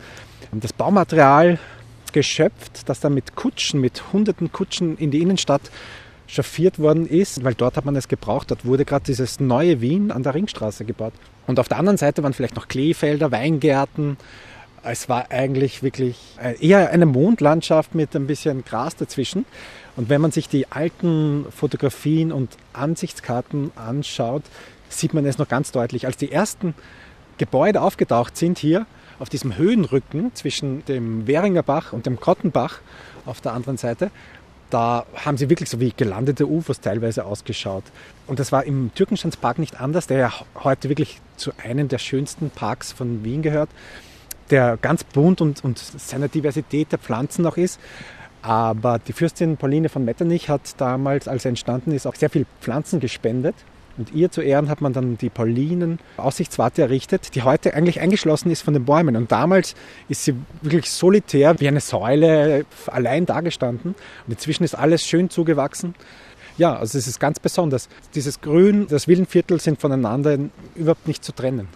das 0.53 0.73
Baumaterial 0.73 1.59
geschöpft, 2.13 2.87
das 2.87 2.99
dann 2.99 3.13
mit 3.13 3.35
Kutschen, 3.35 3.81
mit 3.81 4.13
hunderten 4.13 4.51
Kutschen 4.51 4.97
in 4.97 5.11
die 5.11 5.21
Innenstadt 5.21 5.69
chauffiert 6.27 6.79
worden 6.79 7.05
ist, 7.05 7.43
weil 7.43 7.53
dort 7.53 7.77
hat 7.77 7.85
man 7.85 7.95
es 7.95 8.07
gebraucht. 8.07 8.49
Dort 8.51 8.65
wurde 8.65 8.85
gerade 8.85 9.05
dieses 9.05 9.39
neue 9.39 9.81
Wien 9.81 10.11
an 10.11 10.23
der 10.23 10.33
Ringstraße 10.33 10.85
gebaut. 10.85 11.13
Und 11.45 11.59
auf 11.59 11.67
der 11.67 11.77
anderen 11.77 11.97
Seite 11.97 12.23
waren 12.23 12.33
vielleicht 12.33 12.55
noch 12.55 12.67
Kleefelder, 12.67 13.31
Weingärten. 13.31 14.17
Es 14.87 15.09
war 15.09 15.31
eigentlich 15.31 15.81
wirklich 15.81 16.17
äh, 16.41 16.55
eher 16.63 16.91
eine 16.91 17.07
Mondlandschaft 17.07 17.95
mit 17.95 18.15
ein 18.15 18.27
bisschen 18.27 18.63
Gras 18.63 18.95
dazwischen. 18.95 19.45
Und 19.95 20.09
wenn 20.09 20.21
man 20.21 20.29
sich 20.31 20.47
die 20.47 20.71
alten 20.71 21.45
Fotografien 21.49 22.31
und 22.31 22.55
Ansichtskarten 22.73 23.71
anschaut, 23.75 24.43
sieht 24.89 25.15
man 25.15 25.25
es 25.25 25.39
noch 25.39 25.47
ganz 25.47 25.71
deutlich. 25.71 26.05
Als 26.05 26.17
die 26.17 26.31
ersten 26.31 26.75
Gebäude 27.39 27.81
aufgetaucht 27.81 28.37
sind 28.37 28.59
hier 28.59 28.85
auf 29.17 29.29
diesem 29.29 29.57
Höhenrücken 29.57 30.35
zwischen 30.35 30.85
dem 30.85 31.25
Währinger 31.25 31.63
Bach 31.63 31.91
und 31.91 32.05
dem 32.05 32.19
Kottenbach 32.19 32.79
auf 33.25 33.41
der 33.41 33.53
anderen 33.53 33.77
Seite, 33.77 34.11
da 34.69 35.05
haben 35.15 35.37
sie 35.37 35.49
wirklich 35.49 35.69
so 35.69 35.79
wie 35.79 35.93
gelandete 35.95 36.47
UFOs 36.47 36.81
teilweise 36.81 37.25
ausgeschaut. 37.25 37.83
Und 38.27 38.39
das 38.39 38.51
war 38.51 38.65
im 38.65 38.91
Türkenstandspark 38.93 39.57
nicht 39.57 39.79
anders, 39.79 40.07
der 40.07 40.17
ja 40.17 40.33
heute 40.63 40.89
wirklich 40.89 41.21
zu 41.37 41.51
einem 41.63 41.87
der 41.87 41.97
schönsten 41.97 42.49
Parks 42.49 42.91
von 42.91 43.23
Wien 43.23 43.41
gehört, 43.41 43.69
der 44.51 44.77
ganz 44.81 45.03
bunt 45.03 45.41
und, 45.41 45.63
und 45.63 45.77
seiner 45.77 46.27
Diversität 46.27 46.91
der 46.91 46.99
Pflanzen 46.99 47.43
noch 47.43 47.57
ist. 47.57 47.79
Aber 48.41 48.99
die 48.99 49.13
Fürstin 49.13 49.57
Pauline 49.57 49.89
von 49.89 50.05
Metternich 50.05 50.49
hat 50.49 50.61
damals, 50.77 51.27
als 51.27 51.45
er 51.45 51.49
entstanden 51.49 51.91
ist, 51.91 52.05
auch 52.05 52.15
sehr 52.15 52.29
viel 52.29 52.45
Pflanzen 52.61 52.99
gespendet. 52.99 53.55
Und 53.97 54.13
ihr 54.13 54.29
zu 54.29 54.41
Ehren 54.41 54.69
hat 54.69 54.81
man 54.81 54.93
dann 54.93 55.17
die 55.17 55.29
Paulinen-Aussichtswarte 55.29 56.81
errichtet, 56.81 57.33
die 57.33 57.43
heute 57.43 57.73
eigentlich 57.73 58.01
eingeschlossen 58.01 58.51
ist 58.51 58.61
von 58.61 58.73
den 58.73 58.85
Bäumen. 58.85 59.15
Und 59.15 59.31
damals 59.31 59.73
ist 60.09 60.25
sie 60.25 60.35
wirklich 60.61 60.91
solitär 60.91 61.59
wie 61.59 61.67
eine 61.67 61.79
Säule 61.79 62.65
allein 62.87 63.25
dagestanden. 63.25 63.95
Und 64.27 64.33
inzwischen 64.33 64.63
ist 64.63 64.75
alles 64.75 65.05
schön 65.05 65.29
zugewachsen. 65.29 65.95
Ja, 66.57 66.75
also 66.75 66.97
es 66.97 67.07
ist 67.07 67.19
ganz 67.19 67.39
besonders. 67.39 67.89
Dieses 68.13 68.41
Grün, 68.41 68.87
das 68.87 69.07
Villenviertel 69.07 69.59
sind 69.59 69.79
voneinander 69.79 70.37
überhaupt 70.75 71.07
nicht 71.07 71.23
zu 71.23 71.31
trennen. 71.31 71.67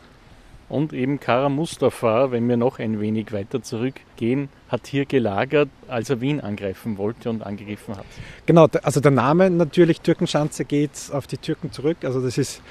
Und 0.69 0.93
eben 0.93 1.19
Kara 1.19 1.49
Mustafa, 1.49 2.31
wenn 2.31 2.47
wir 2.47 2.55
noch 2.55 2.77
ein 2.77 2.99
wenig 2.99 3.33
weiter 3.33 3.61
zurückgehen, 3.61 4.49
hat 4.67 4.85
hier 4.85 5.05
gelagert, 5.05 5.69
als 5.87 6.11
er 6.11 6.21
Wien 6.21 6.39
angreifen 6.39 6.99
wollte 6.99 7.31
und 7.31 7.41
angegriffen 7.41 7.97
hat. 7.97 8.05
Genau, 8.45 8.67
also 8.83 8.99
der 8.99 9.11
Name 9.11 9.49
natürlich 9.49 10.01
Türkenschanze 10.01 10.65
geht 10.65 10.91
auf 11.11 11.25
die 11.25 11.37
Türken 11.37 11.71
zurück. 11.71 11.97
Also 12.03 12.21
das 12.21 12.37
ist 12.37 12.61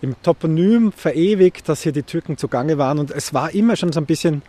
im 0.00 0.14
Toponym 0.22 0.92
verewigt, 0.92 1.68
dass 1.68 1.82
hier 1.82 1.92
die 1.92 2.02
Türken 2.02 2.38
zugange 2.38 2.78
waren. 2.78 2.98
Und 2.98 3.10
es 3.10 3.34
war 3.34 3.54
immer 3.54 3.76
schon 3.76 3.92
so 3.92 4.00
ein 4.00 4.06
bisschen 4.06 4.42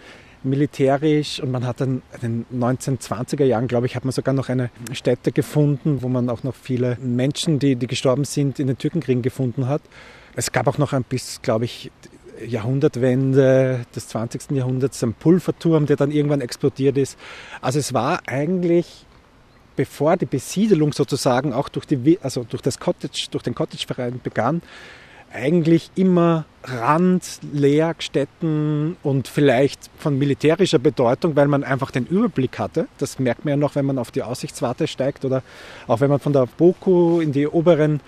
militärisch 0.43 1.41
und 1.41 1.51
man 1.51 1.65
hat 1.65 1.81
dann 1.81 2.01
in 2.21 2.45
den 2.51 2.61
1920er 2.61 3.43
Jahren, 3.43 3.67
glaube 3.67 3.85
ich, 3.85 3.95
hat 3.95 4.05
man 4.05 4.11
sogar 4.11 4.33
noch 4.33 4.49
eine 4.49 4.69
Stätte 4.93 5.31
gefunden, 5.31 6.01
wo 6.01 6.07
man 6.07 6.29
auch 6.29 6.43
noch 6.43 6.55
viele 6.55 6.97
Menschen, 7.01 7.59
die, 7.59 7.75
die 7.75 7.87
gestorben 7.87 8.23
sind, 8.23 8.59
in 8.59 8.67
den 8.67 8.77
Türkenkriegen 8.77 9.23
gefunden 9.23 9.67
hat. 9.67 9.81
Es 10.35 10.51
gab 10.51 10.67
auch 10.67 10.77
noch 10.77 10.93
ein 10.93 11.03
bisschen, 11.03 11.41
glaube 11.41 11.65
ich, 11.65 11.91
Jahrhundertwende 12.45 13.85
des 13.95 14.07
20. 14.09 14.51
Jahrhunderts 14.51 15.03
ein 15.03 15.13
Pulverturm, 15.13 15.85
der 15.85 15.95
dann 15.95 16.11
irgendwann 16.11 16.41
explodiert 16.41 16.97
ist. 16.97 17.17
Also 17.61 17.79
es 17.79 17.93
war 17.93 18.21
eigentlich, 18.27 19.05
bevor 19.75 20.17
die 20.17 20.25
Besiedelung 20.25 20.93
sozusagen 20.93 21.53
auch 21.53 21.69
durch, 21.69 21.85
die, 21.85 22.19
also 22.21 22.43
durch 22.43 22.61
das 22.61 22.79
Cottage, 22.79 23.27
durch 23.31 23.43
den 23.43 23.55
Cottageverein 23.55 24.19
begann, 24.23 24.61
eigentlich 25.33 25.91
immer 25.95 26.45
Rand, 26.63 27.39
Leerstätten 27.51 28.97
und 29.03 29.27
vielleicht 29.27 29.89
von 29.97 30.17
militärischer 30.17 30.79
Bedeutung, 30.79 31.35
weil 31.35 31.47
man 31.47 31.63
einfach 31.63 31.91
den 31.91 32.05
Überblick 32.05 32.59
hatte. 32.59 32.87
Das 32.97 33.19
merkt 33.19 33.45
man 33.45 33.51
ja 33.51 33.57
noch, 33.57 33.75
wenn 33.75 33.85
man 33.85 33.97
auf 33.97 34.11
die 34.11 34.23
Aussichtswarte 34.23 34.87
steigt 34.87 35.25
oder 35.25 35.43
auch 35.87 35.99
wenn 35.99 36.09
man 36.09 36.19
von 36.19 36.33
der 36.33 36.45
Boku 36.45 37.19
in 37.19 37.31
die 37.31 37.47
oberen 37.47 37.99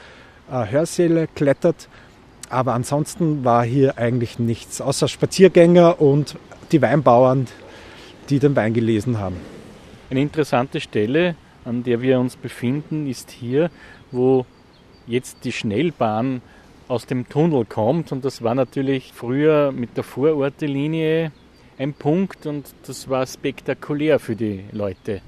äh, 0.51 0.65
Hörsäle 0.65 1.27
klettert 1.27 1.88
aber 2.49 2.73
ansonsten 2.73 3.43
war 3.45 3.63
hier 3.63 3.97
eigentlich 3.97 4.39
nichts, 4.39 4.81
außer 4.81 5.07
Spaziergänger 5.07 6.01
und 6.01 6.35
die 6.71 6.81
Weinbauern, 6.81 7.47
die 8.29 8.39
den 8.39 8.55
Wein 8.55 8.73
gelesen 8.73 9.19
haben. 9.19 9.37
Eine 10.09 10.21
interessante 10.21 10.81
Stelle, 10.81 11.35
an 11.65 11.83
der 11.83 12.01
wir 12.01 12.19
uns 12.19 12.35
befinden, 12.35 13.07
ist 13.07 13.31
hier, 13.31 13.69
wo 14.11 14.45
jetzt 15.07 15.43
die 15.43 15.51
Schnellbahn 15.51 16.41
aus 16.87 17.05
dem 17.05 17.29
Tunnel 17.29 17.65
kommt. 17.65 18.11
Und 18.11 18.25
das 18.25 18.41
war 18.41 18.55
natürlich 18.55 19.11
früher 19.13 19.71
mit 19.71 19.95
der 19.95 20.03
Vorortelinie 20.03 21.31
ein 21.77 21.93
Punkt 21.93 22.45
und 22.45 22.73
das 22.85 23.07
war 23.09 23.25
spektakulär 23.25 24.19
für 24.19 24.35
die 24.35 24.65
Leute. 24.71 25.21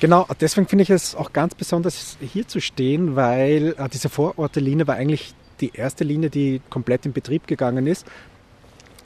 Genau, 0.00 0.26
deswegen 0.40 0.66
finde 0.66 0.82
ich 0.82 0.90
es 0.90 1.14
auch 1.14 1.32
ganz 1.32 1.54
besonders 1.54 2.16
hier 2.20 2.48
zu 2.48 2.60
stehen, 2.60 3.16
weil 3.16 3.74
äh, 3.76 3.88
diese 3.90 4.08
Vororte-Linie 4.08 4.86
war 4.86 4.96
eigentlich 4.96 5.34
die 5.60 5.72
erste 5.74 6.04
Linie, 6.04 6.30
die 6.30 6.60
komplett 6.70 7.06
in 7.06 7.12
Betrieb 7.12 7.46
gegangen 7.46 7.86
ist 7.86 8.06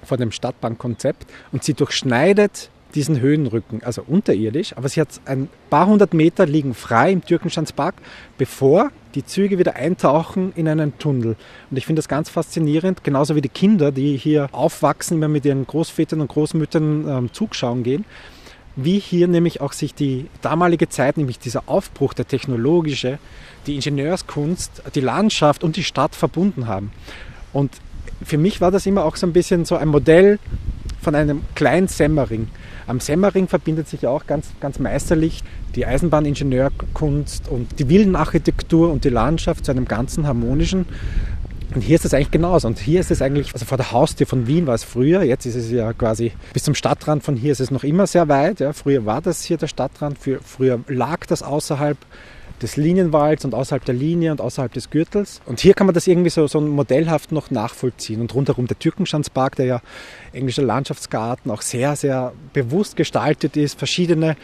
von 0.03 0.19
dem 0.19 0.33
Stadtbahnkonzept 0.33 1.27
und 1.53 1.65
sie 1.65 1.75
durchschneidet 1.75 2.71
diesen 2.95 3.21
Höhenrücken, 3.21 3.83
also 3.83 4.05
unterirdisch, 4.07 4.77
aber 4.77 4.89
sie 4.89 5.01
hat 5.01 5.09
ein 5.25 5.49
paar 5.69 5.87
hundert 5.87 6.15
Meter 6.15 6.47
liegen 6.47 6.75
frei 6.75 7.11
im 7.11 7.25
Türkenschanzpark, 7.25 7.95
bevor 8.39 8.91
die 9.15 9.25
Züge 9.25 9.59
wieder 9.59 9.75
eintauchen 9.75 10.53
in 10.55 10.69
einen 10.69 10.97
Tunnel. 10.99 11.37
Und 11.71 11.77
ich 11.77 11.87
finde 11.87 12.01
das 12.01 12.09
ganz 12.09 12.29
faszinierend, 12.29 13.03
genauso 13.05 13.35
wie 13.35 13.41
die 13.41 13.49
Kinder, 13.49 13.91
die 13.93 14.17
hier 14.17 14.49
aufwachsen, 14.53 15.17
immer 15.17 15.29
mit 15.29 15.45
ihren 15.45 15.67
Großvätern 15.67 16.21
und 16.21 16.29
Großmüttern 16.29 17.09
ähm, 17.09 17.33
Zug 17.33 17.55
schauen 17.55 17.83
gehen, 17.83 18.05
wie 18.77 18.99
hier 18.99 19.29
nämlich 19.29 19.61
auch 19.61 19.73
sich 19.73 19.95
die 19.95 20.27
damalige 20.43 20.89
Zeit, 20.89 21.17
nämlich 21.17 21.39
dieser 21.39 21.65
Aufbruch, 21.67 22.15
der 22.15 22.27
technologische, 22.27 23.19
die 23.67 23.77
Ingenieurskunst, 23.77 24.83
die 24.95 25.01
Landschaft 25.01 25.63
und 25.63 25.77
die 25.77 25.85
Stadt 25.85 26.15
verbunden 26.15 26.67
haben. 26.67 26.91
Und 27.53 27.73
für 28.25 28.39
mich 28.39 28.61
war 28.61 28.71
das 28.71 28.87
immer 28.87 29.05
auch 29.05 29.17
so 29.17 29.27
ein 29.27 29.33
bisschen 29.33 29.65
so 29.65 29.77
ein 29.77 29.89
Modell 29.89 30.39
von 31.01 31.15
einem 31.15 31.43
kleinen 31.55 31.87
Semmering. 31.87 32.49
Am 32.87 33.01
Semmering 33.01 33.49
verbindet 33.49 33.89
sich 33.89 34.07
auch 34.07 34.27
ganz, 34.27 34.49
ganz 34.61 34.79
meisterlich 34.79 35.43
die 35.75 35.87
Eisenbahningenieurkunst 35.87 37.49
und 37.49 37.79
die 37.79 37.89
Villenarchitektur 37.89 38.91
und 38.91 39.05
die 39.05 39.11
Landschaft 39.11 39.65
zu 39.65 39.71
einem 39.71 39.87
ganzen 39.87 40.27
harmonischen. 40.27 40.87
Und 41.75 41.81
hier 41.81 41.97
ist 41.97 42.05
es 42.05 42.15
eigentlich 42.15 42.31
genauso. 42.31 42.69
Und 42.69 42.79
hier 42.79 43.01
ist 43.01 43.11
es 43.11 43.21
eigentlich, 43.21 43.53
also 43.53 43.67
vor 43.67 43.77
der 43.77 43.91
Haustür 43.91 44.27
von 44.27 44.47
Wien 44.47 44.67
war 44.67 44.75
es 44.75 44.85
früher, 44.85 45.23
jetzt 45.23 45.45
ist 45.45 45.57
es 45.57 45.71
ja 45.71 45.93
quasi 45.93 46.33
bis 46.53 46.63
zum 46.63 46.75
Stadtrand 46.75 47.25
von 47.25 47.37
hier 47.37 47.53
ist 47.53 47.61
es 47.61 47.71
noch 47.71 47.85
immer 47.85 48.07
sehr 48.07 48.29
weit. 48.29 48.61
Ja. 48.61 48.73
Früher 48.73 49.05
war 49.05 49.21
das 49.21 49.43
hier 49.43 49.57
der 49.57 49.67
Stadtrand, 49.67 50.19
früher 50.19 50.81
lag 50.87 51.27
das 51.27 51.43
außerhalb 51.43 51.99
des 52.63 52.77
Linienwalds 52.77 53.45
und 53.45 53.55
außerhalb 53.55 53.85
der 53.85 53.95
Linie 53.95 54.31
und 54.31 54.41
außerhalb 54.41 54.73
des 54.73 54.91
Gürtels. 54.91 55.41
Und 55.47 55.61
hier 55.61 55.75
kann 55.75 55.87
man 55.87 55.95
das 55.95 56.07
irgendwie 56.07 56.31
so, 56.31 56.47
so 56.47 56.61
modellhaft 56.61 57.33
noch 57.33 57.51
nachvollziehen. 57.51 58.21
Und 58.21 58.33
rundherum 58.35 58.69
der 58.69 58.79
Türkenschanzpark, 58.79 59.57
der 59.57 59.67
ja 59.67 59.81
englischer 60.33 60.63
Landschaftsgarten 60.63 61.51
auch 61.51 61.63
sehr, 61.63 61.97
sehr 61.97 62.33
bewusst 62.53 62.97
gestaltet 62.97 63.57
ist, 63.57 63.79
verschiedene 63.79 64.37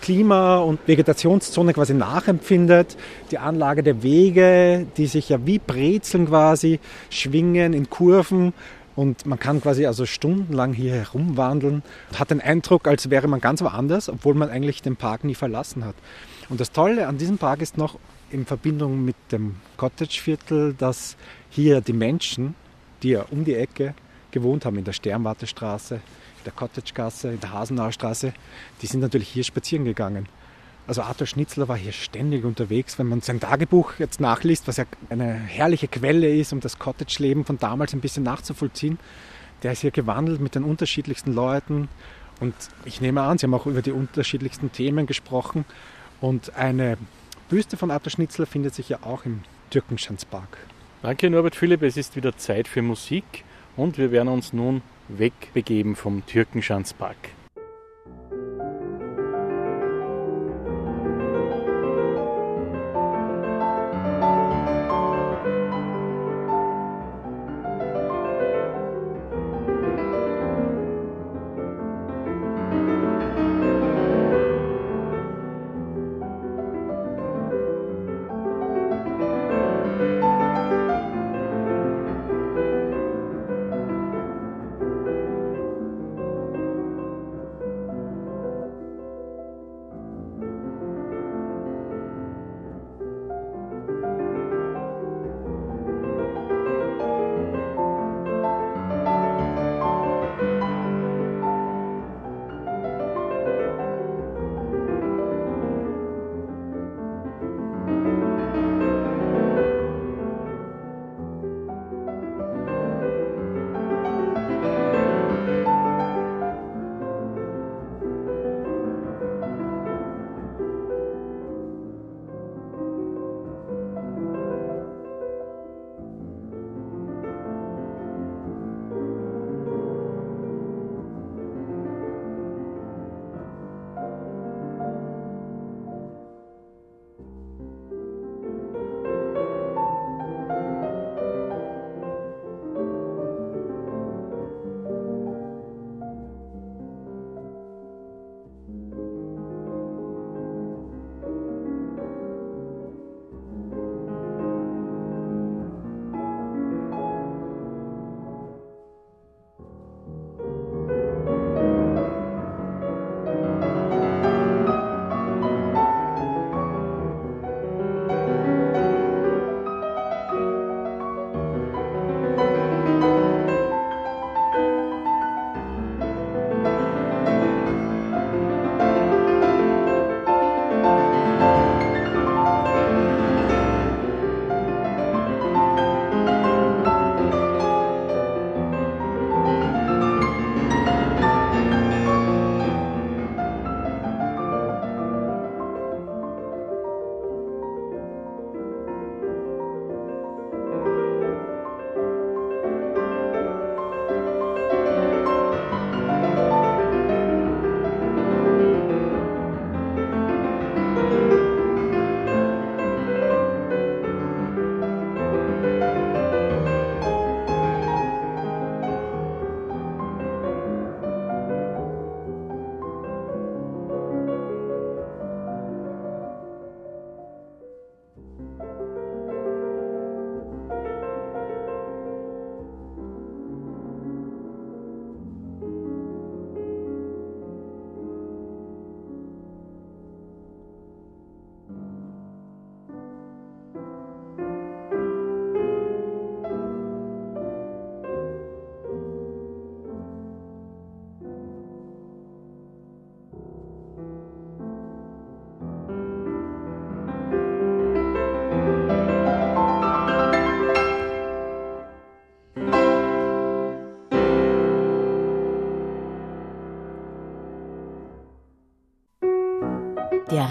Klima- 0.00 0.58
und 0.58 0.80
Vegetationszone 0.86 1.72
quasi 1.72 1.94
nachempfindet. 1.94 2.96
Die 3.30 3.38
Anlage 3.38 3.82
der 3.82 4.02
Wege, 4.02 4.86
die 4.96 5.06
sich 5.06 5.28
ja 5.28 5.44
wie 5.46 5.58
Brezeln 5.58 6.26
quasi 6.26 6.80
schwingen 7.10 7.72
in 7.72 7.90
Kurven. 7.90 8.52
Und 8.94 9.26
man 9.26 9.38
kann 9.38 9.60
quasi 9.60 9.84
also 9.84 10.06
stundenlang 10.06 10.72
hier 10.72 10.94
herumwandeln 10.94 11.82
hat 12.18 12.30
den 12.30 12.40
Eindruck, 12.40 12.88
als 12.88 13.10
wäre 13.10 13.28
man 13.28 13.42
ganz 13.42 13.60
woanders, 13.60 14.08
obwohl 14.08 14.34
man 14.34 14.48
eigentlich 14.48 14.80
den 14.80 14.96
Park 14.96 15.22
nie 15.22 15.34
verlassen 15.34 15.84
hat. 15.84 15.94
Und 16.48 16.60
das 16.60 16.72
Tolle 16.72 17.06
an 17.06 17.18
diesem 17.18 17.36
Park 17.36 17.60
ist 17.60 17.76
noch 17.76 17.98
in 18.30 18.46
Verbindung 18.46 19.04
mit 19.04 19.16
dem 19.30 19.56
Cottage-Viertel, 19.76 20.74
dass 20.74 21.16
hier 21.50 21.82
die 21.82 21.92
Menschen, 21.92 22.54
die 23.02 23.10
ja 23.10 23.26
um 23.30 23.44
die 23.44 23.54
Ecke 23.54 23.94
gewohnt 24.30 24.64
haben, 24.64 24.78
in 24.78 24.84
der 24.84 24.92
Sternwartestraße, 24.92 26.00
der 26.46 26.52
Cottagegasse, 26.52 27.32
in 27.32 27.40
der 27.40 27.52
Hasenauer 27.52 27.92
Straße, 27.92 28.32
die 28.80 28.86
sind 28.86 29.00
natürlich 29.00 29.28
hier 29.28 29.44
spazieren 29.44 29.84
gegangen. 29.84 30.28
Also 30.86 31.02
Arthur 31.02 31.26
Schnitzler 31.26 31.66
war 31.66 31.76
hier 31.76 31.92
ständig 31.92 32.44
unterwegs. 32.44 32.98
Wenn 32.98 33.08
man 33.08 33.20
sein 33.20 33.40
Tagebuch 33.40 33.94
jetzt 33.98 34.20
nachliest, 34.20 34.68
was 34.68 34.76
ja 34.76 34.84
eine 35.10 35.34
herrliche 35.34 35.88
Quelle 35.88 36.32
ist, 36.32 36.52
um 36.52 36.60
das 36.60 36.78
Cottage-Leben 36.78 37.44
von 37.44 37.58
damals 37.58 37.92
ein 37.92 38.00
bisschen 38.00 38.22
nachzuvollziehen, 38.22 38.98
der 39.62 39.72
ist 39.72 39.80
hier 39.80 39.90
gewandelt 39.90 40.40
mit 40.40 40.54
den 40.54 40.62
unterschiedlichsten 40.62 41.32
Leuten. 41.32 41.88
Und 42.40 42.54
ich 42.84 43.00
nehme 43.00 43.22
an, 43.22 43.38
Sie 43.38 43.46
haben 43.46 43.54
auch 43.54 43.66
über 43.66 43.82
die 43.82 43.90
unterschiedlichsten 43.90 44.70
Themen 44.70 45.06
gesprochen. 45.06 45.64
Und 46.20 46.54
eine 46.54 46.98
Büste 47.48 47.76
von 47.76 47.90
Arthur 47.90 48.12
Schnitzler 48.12 48.46
findet 48.46 48.74
sich 48.74 48.88
ja 48.88 48.98
auch 49.02 49.24
im 49.24 49.42
Türkenschanzpark. 49.70 50.58
Danke 51.02 51.30
Norbert 51.30 51.56
Philipp, 51.56 51.82
es 51.82 51.96
ist 51.96 52.16
wieder 52.16 52.36
Zeit 52.36 52.68
für 52.68 52.82
Musik 52.82 53.44
und 53.76 53.98
wir 53.98 54.10
werden 54.10 54.28
uns 54.28 54.52
nun 54.52 54.82
wegbegeben 55.08 55.96
vom 55.96 56.24
Türkenschanzpark. 56.26 57.16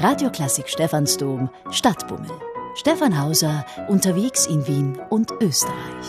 Radioklassik 0.06 0.70
Stephansdom, 0.70 1.50
Stadtbummel. 1.72 2.30
Stefan 2.76 3.20
Hauser 3.20 3.65
unterwegs 3.88 4.46
in 4.46 4.68
Wien 4.68 5.00
und 5.10 5.32
Österreich. 5.41 6.06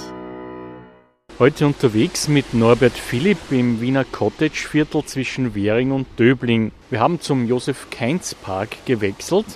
Heute 1.39 1.65
unterwegs 1.65 2.29
mit 2.29 2.53
Norbert 2.53 2.93
Philipp 2.93 3.39
im 3.51 3.81
Wiener 3.81 4.05
Cottage-Viertel 4.05 5.03
zwischen 5.07 5.55
Währing 5.55 5.93
und 5.93 6.07
Döbling. 6.19 6.73
Wir 6.91 7.01
haben 7.01 7.23
zum 7.23 7.47
Josef 7.49 7.87
Keinz 7.91 8.35
Park 8.35 8.85
gewechselt 8.85 9.47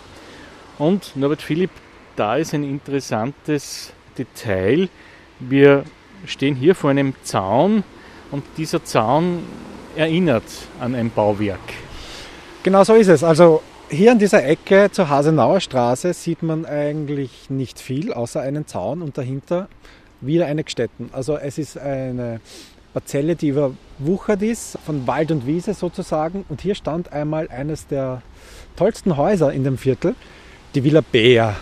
und 0.79 1.14
Norbert 1.16 1.42
Philipp, 1.42 1.72
da 2.16 2.37
ist 2.37 2.55
ein 2.55 2.64
interessantes 2.64 3.92
Detail. 4.16 4.88
Wir 5.38 5.85
stehen 6.24 6.57
hier 6.57 6.74
vor 6.74 6.88
einem 6.88 7.12
Zaun 7.24 7.85
und 8.31 8.44
dieser 8.57 8.83
Zaun 8.87 9.44
erinnert 9.96 10.46
an 10.81 10.94
ein 10.94 11.11
Bauwerk. 11.11 11.61
Genau 12.62 12.85
so 12.85 12.94
ist 12.94 13.09
es. 13.09 13.22
Also 13.22 13.62
hier 13.90 14.12
an 14.12 14.18
dieser 14.18 14.44
Ecke 14.44 14.88
zur 14.92 15.09
Hasenauer 15.09 15.61
Straße 15.61 16.14
sieht 16.14 16.42
man 16.42 16.64
eigentlich 16.64 17.50
nicht 17.50 17.81
viel, 17.81 18.12
außer 18.12 18.40
einen 18.40 18.66
Zaun 18.66 19.03
und 19.03 19.18
dahinter 19.18 19.68
wieder 20.20 20.46
eine 20.46 20.62
Gstetten. 20.62 21.11
Also 21.12 21.37
es 21.37 21.59
ist 21.59 21.76
eine 21.76 22.40
Parzelle, 22.92 23.35
die 23.35 23.48
überwuchert 23.48 24.42
ist, 24.42 24.79
von 24.87 25.07
Wald 25.07 25.33
und 25.33 25.46
Wiese 25.46 25.74
sozusagen. 25.74 26.44
Und 26.48 26.61
hier 26.61 26.74
stand 26.74 27.12
einmal 27.12 27.48
eines 27.48 27.87
der 27.88 28.22
tollsten 28.76 29.16
Häuser 29.16 29.53
in 29.53 29.64
dem 29.64 29.76
Viertel, 29.76 30.14
die 30.74 30.85
Villa 30.85 31.00
Bea. 31.00 31.57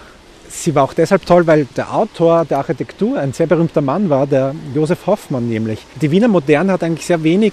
Sie 0.51 0.75
war 0.75 0.85
auch 0.85 0.95
deshalb 0.95 1.25
toll, 1.25 1.47
weil 1.47 1.67
der 1.77 1.95
Autor 1.95 2.45
der 2.45 2.59
Architektur 2.59 3.19
ein 3.19 3.33
sehr 3.33 3.47
berühmter 3.47 3.81
Mann 3.81 4.11
war, 4.11 4.27
der 4.27 4.55
Josef 4.75 5.07
Hoffmann 5.07 5.49
nämlich. 5.49 5.81
Die 6.01 6.11
Wiener 6.11 6.29
Moderne 6.29 6.73
hat 6.73 6.83
eigentlich 6.83 7.07
sehr 7.07 7.23
wenig 7.23 7.53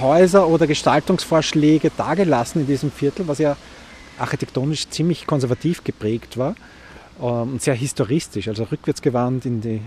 Häuser 0.00 0.48
oder 0.48 0.66
Gestaltungsvorschläge 0.66 1.90
dargelassen 1.96 2.62
in 2.62 2.66
diesem 2.66 2.90
Viertel, 2.90 3.28
was 3.28 3.38
ja 3.38 3.56
architektonisch 4.18 4.88
ziemlich 4.88 5.26
konservativ 5.26 5.84
geprägt 5.84 6.36
war 6.36 6.54
ähm, 7.20 7.52
und 7.52 7.62
sehr 7.62 7.74
historistisch, 7.74 8.48
also 8.48 8.64
rückwärtsgewandt 8.64 9.46
in 9.46 9.60
die 9.60 9.80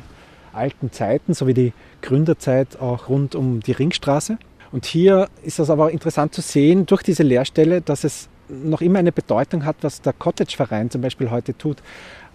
alten 0.53 0.91
Zeiten, 0.91 1.33
so 1.33 1.47
wie 1.47 1.53
die 1.53 1.73
Gründerzeit 2.01 2.79
auch 2.79 3.09
rund 3.09 3.35
um 3.35 3.59
die 3.59 3.71
Ringstraße. 3.71 4.37
Und 4.71 4.85
hier 4.85 5.29
ist 5.43 5.59
es 5.59 5.69
aber 5.69 5.91
interessant 5.91 6.33
zu 6.33 6.41
sehen, 6.41 6.85
durch 6.85 7.01
diese 7.01 7.23
Lehrstelle, 7.23 7.81
dass 7.81 8.03
es 8.03 8.29
noch 8.47 8.81
immer 8.81 8.99
eine 8.99 9.11
Bedeutung 9.11 9.65
hat, 9.65 9.77
was 9.81 10.01
der 10.01 10.13
Cottage-Verein 10.13 10.89
zum 10.89 11.01
Beispiel 11.01 11.29
heute 11.29 11.55
tut 11.55 11.77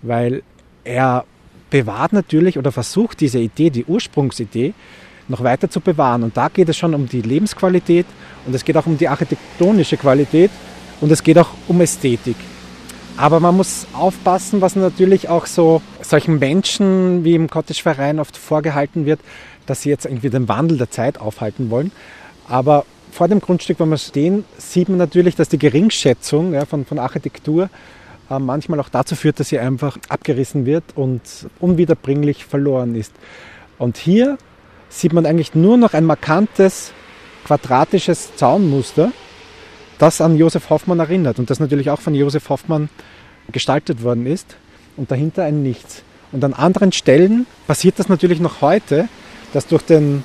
weil 0.04 0.42
er 0.84 1.24
bewahrt 1.70 2.12
natürlich 2.12 2.58
oder 2.58 2.70
versucht 2.70 3.20
diese 3.20 3.38
Idee, 3.38 3.70
die 3.70 3.84
Ursprungsidee, 3.84 4.74
noch 5.26 5.42
weiter 5.42 5.70
zu 5.70 5.80
bewahren. 5.80 6.22
Und 6.22 6.36
da 6.36 6.48
geht 6.48 6.68
es 6.68 6.76
schon 6.76 6.94
um 6.94 7.08
die 7.08 7.22
Lebensqualität 7.22 8.06
und 8.46 8.54
es 8.54 8.64
geht 8.64 8.76
auch 8.76 8.86
um 8.86 8.98
die 8.98 9.08
architektonische 9.08 9.96
Qualität 9.96 10.50
und 11.00 11.10
es 11.10 11.22
geht 11.22 11.38
auch 11.38 11.50
um 11.68 11.80
Ästhetik. 11.80 12.36
Aber 13.16 13.38
man 13.38 13.56
muss 13.56 13.86
aufpassen, 13.92 14.60
was 14.60 14.74
natürlich 14.74 15.28
auch 15.28 15.46
so 15.46 15.82
solchen 16.02 16.38
Menschen 16.38 17.24
wie 17.24 17.34
im 17.34 17.48
Cottage-Verein 17.48 18.18
oft 18.18 18.36
vorgehalten 18.36 19.06
wird, 19.06 19.20
dass 19.66 19.82
sie 19.82 19.90
jetzt 19.90 20.04
irgendwie 20.04 20.30
den 20.30 20.48
Wandel 20.48 20.78
der 20.78 20.90
Zeit 20.90 21.20
aufhalten 21.20 21.70
wollen. 21.70 21.92
Aber 22.48 22.84
vor 23.12 23.28
dem 23.28 23.40
Grundstück, 23.40 23.78
wo 23.78 23.86
wir 23.86 23.98
stehen, 23.98 24.44
sieht 24.58 24.88
man 24.88 24.98
natürlich, 24.98 25.36
dass 25.36 25.48
die 25.48 25.58
Geringschätzung 25.58 26.54
ja, 26.54 26.64
von, 26.64 26.84
von 26.84 26.98
Architektur 26.98 27.70
äh, 28.28 28.38
manchmal 28.40 28.80
auch 28.80 28.88
dazu 28.88 29.14
führt, 29.14 29.38
dass 29.38 29.48
sie 29.48 29.60
einfach 29.60 29.96
abgerissen 30.08 30.66
wird 30.66 30.84
und 30.96 31.20
unwiederbringlich 31.60 32.44
verloren 32.44 32.96
ist. 32.96 33.12
Und 33.78 33.96
hier 33.96 34.38
sieht 34.88 35.12
man 35.12 35.26
eigentlich 35.26 35.54
nur 35.54 35.76
noch 35.76 35.94
ein 35.94 36.04
markantes 36.04 36.92
quadratisches 37.44 38.34
Zaunmuster, 38.36 39.12
das 39.98 40.20
an 40.20 40.36
Josef 40.36 40.70
Hoffmann 40.70 40.98
erinnert 40.98 41.38
und 41.38 41.50
das 41.50 41.60
natürlich 41.60 41.90
auch 41.90 42.00
von 42.00 42.14
Josef 42.14 42.48
Hoffmann 42.48 42.88
gestaltet 43.52 44.02
worden 44.02 44.26
ist 44.26 44.56
und 44.96 45.10
dahinter 45.10 45.44
ein 45.44 45.62
Nichts. 45.62 46.02
Und 46.32 46.44
an 46.44 46.52
anderen 46.52 46.92
Stellen 46.92 47.46
passiert 47.66 47.98
das 47.98 48.08
natürlich 48.08 48.40
noch 48.40 48.60
heute, 48.60 49.08
dass 49.52 49.66
durch 49.66 49.82
den 49.82 50.24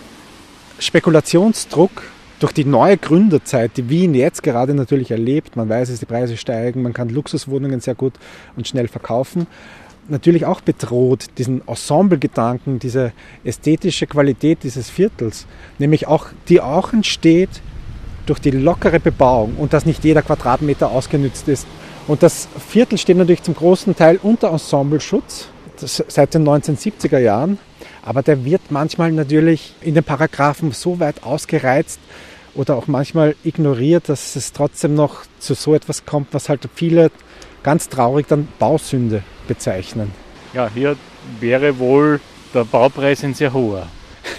Spekulationsdruck 0.80 2.04
durch 2.40 2.54
die 2.54 2.66
neue 2.66 2.98
Gründerzeit, 2.98 3.72
die 3.76 3.90
Wien 3.90 4.16
jetzt 4.16 4.44
gerade 4.44 4.74
natürlich 4.74 5.12
erlebt, 5.12 5.56
man 5.56 5.70
weiß 5.70 5.90
dass 5.90 6.00
die 6.00 6.06
Preise 6.06 6.38
steigen, 6.38 6.82
man 6.82 6.94
kann 6.94 7.10
Luxuswohnungen 7.10 7.82
sehr 7.82 7.96
gut 7.96 8.14
und 8.56 8.68
schnell 8.68 8.88
verkaufen, 8.88 9.46
natürlich 10.08 10.46
auch 10.46 10.62
bedroht, 10.62 11.26
diesen 11.38 11.68
Ensemblegedanken, 11.68 12.80
diese 12.80 13.12
ästhetische 13.44 14.08
Qualität 14.08 14.64
dieses 14.64 14.90
Viertels, 14.90 15.46
nämlich 15.78 16.08
auch, 16.08 16.28
die 16.48 16.62
auch 16.62 16.94
entsteht 16.94 17.50
durch 18.30 18.40
die 18.40 18.52
lockere 18.52 19.00
Bebauung 19.00 19.56
und 19.58 19.74
dass 19.74 19.86
nicht 19.86 20.04
jeder 20.04 20.22
Quadratmeter 20.22 20.92
ausgenützt 20.92 21.48
ist. 21.48 21.68
Und 22.08 22.24
das 22.24 22.48
Viertel 22.68 22.98
steht 22.98 23.18
natürlich 23.18 23.44
zum 23.44 23.56
großen 23.56 23.96
Teil 23.96 24.20
unter 24.22 24.50
Ensembleschutz 24.52 25.48
seit 25.78 26.34
den 26.34 26.48
1970er 26.48 27.20
Jahren, 27.20 27.58
aber 28.04 28.22
der 28.22 28.44
wird 28.46 28.62
manchmal 28.70 29.12
natürlich 29.12 29.74
in 29.82 29.96
den 29.96 30.04
Paragraphen 30.04 30.72
so 30.72 31.00
weit 31.00 31.24
ausgereizt, 31.24 32.00
oder 32.56 32.76
auch 32.76 32.88
manchmal 32.88 33.36
ignoriert, 33.44 34.10
dass 34.10 34.36
es 34.36 34.54
trotzdem 34.54 34.96
noch 34.96 35.24
zu 35.40 35.54
so 35.54 35.76
etwas 35.76 36.06
kommt, 36.06 36.34
was 36.34 36.50
halt 36.50 36.68
viele 36.74 37.12
ganz 37.64 37.90
traurig 37.90 38.28
dann 38.28 38.48
Bausünde 38.58 39.24
bezeichnen. 39.48 40.12
Ja, 40.54 40.70
hier 40.74 40.96
wäre 41.40 41.78
wohl 41.80 42.20
der 42.54 42.64
Baupreis 42.64 43.24
ein 43.24 43.34
sehr 43.34 43.54
hoher. 43.54 43.88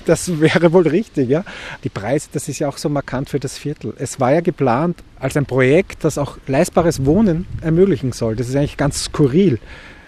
Das 0.06 0.40
wäre 0.40 0.72
wohl 0.72 0.88
richtig, 0.88 1.28
ja. 1.28 1.44
Die 1.84 1.88
Preise, 1.88 2.28
das 2.32 2.48
ist 2.48 2.58
ja 2.58 2.68
auch 2.68 2.78
so 2.78 2.88
markant 2.88 3.28
für 3.28 3.40
das 3.40 3.58
Viertel. 3.58 3.94
Es 3.98 4.20
war 4.20 4.32
ja 4.32 4.40
geplant 4.40 4.98
als 5.18 5.36
ein 5.36 5.46
Projekt, 5.46 6.04
das 6.04 6.18
auch 6.18 6.38
leistbares 6.46 7.04
Wohnen 7.04 7.46
ermöglichen 7.60 8.12
soll. 8.12 8.36
Das 8.36 8.48
ist 8.48 8.56
eigentlich 8.56 8.76
ganz 8.76 9.04
skurril. 9.04 9.58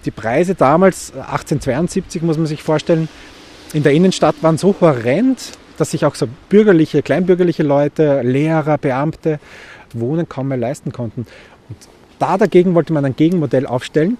Die 0.04 0.10
Preise 0.10 0.54
damals, 0.54 1.12
1872 1.12 2.22
muss 2.22 2.36
man 2.36 2.46
sich 2.46 2.62
vorstellen, 2.62 3.08
in 3.72 3.82
der 3.82 3.92
Innenstadt 3.92 4.36
waren 4.42 4.58
so 4.58 4.74
horrend, 4.80 5.38
dass 5.78 5.92
sich 5.92 6.04
auch 6.04 6.14
so 6.14 6.26
bürgerliche, 6.48 7.02
kleinbürgerliche 7.02 7.62
Leute, 7.62 8.22
Lehrer, 8.22 8.78
Beamte 8.78 9.38
Wohnen 9.94 10.28
kaum 10.28 10.48
mehr 10.48 10.58
leisten 10.58 10.92
konnten. 10.92 11.26
Und 11.68 11.76
da 12.18 12.38
dagegen 12.38 12.74
wollte 12.74 12.92
man 12.92 13.04
ein 13.04 13.16
Gegenmodell 13.16 13.66
aufstellen, 13.66 14.18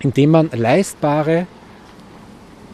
indem 0.00 0.30
man 0.30 0.50
leistbare 0.52 1.46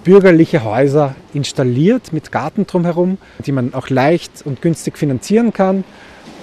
bürgerliche 0.09 0.65
Häuser 0.65 1.15
installiert 1.35 2.15
mit 2.15 2.33
Garten 2.33 2.67
drumherum, 2.67 3.19
die 3.45 3.53
man 3.53 3.75
auch 3.75 3.91
leicht 3.91 4.41
und 4.43 4.63
günstig 4.63 4.97
finanzieren 4.97 5.53
kann. 5.53 5.85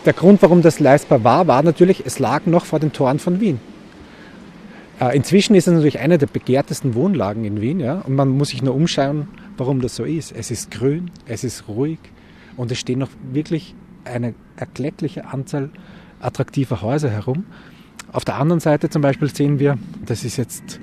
Der 0.06 0.14
Grund, 0.14 0.44
warum 0.44 0.62
das 0.62 0.80
leistbar 0.80 1.24
war, 1.24 1.48
war 1.48 1.64
natürlich, 1.64 2.04
es 2.06 2.20
lag 2.20 2.46
noch 2.46 2.64
vor 2.64 2.80
den 2.80 2.94
Toren 2.94 3.18
von 3.18 3.40
Wien. 3.40 3.60
Äh, 5.02 5.18
inzwischen 5.18 5.56
ist 5.56 5.68
es 5.68 5.74
natürlich 5.74 5.98
eine 5.98 6.20
der 6.20 6.28
begehrtesten 6.28 6.94
Wohnlagen 6.94 7.44
in 7.44 7.60
Wien 7.60 7.80
ja, 7.80 8.02
und 8.02 8.14
man 8.14 8.30
muss 8.30 8.50
sich 8.50 8.62
nur 8.62 8.76
umschauen, 8.76 9.30
warum 9.58 9.82
das 9.82 9.96
so 9.96 10.04
ist. 10.04 10.32
Es 10.32 10.52
ist 10.52 10.70
grün, 10.70 11.10
es 11.26 11.44
ist 11.44 11.68
ruhig 11.68 11.98
und 12.58 12.72
es 12.72 12.78
stehen 12.78 13.00
noch 13.00 13.10
wirklich 13.32 13.74
eine 14.04 14.36
erkleckliche 14.58 15.26
Anzahl 15.26 15.72
attraktiver 16.20 16.84
Häuser 16.84 17.10
herum. 17.10 17.46
Auf 18.12 18.26
der 18.26 18.36
anderen 18.36 18.60
Seite 18.60 18.92
zum 18.92 19.02
Beispiel 19.02 19.34
sehen 19.34 19.58
wir, 19.58 19.80
das 20.06 20.24
ist 20.24 20.38
jetzt 20.38 20.80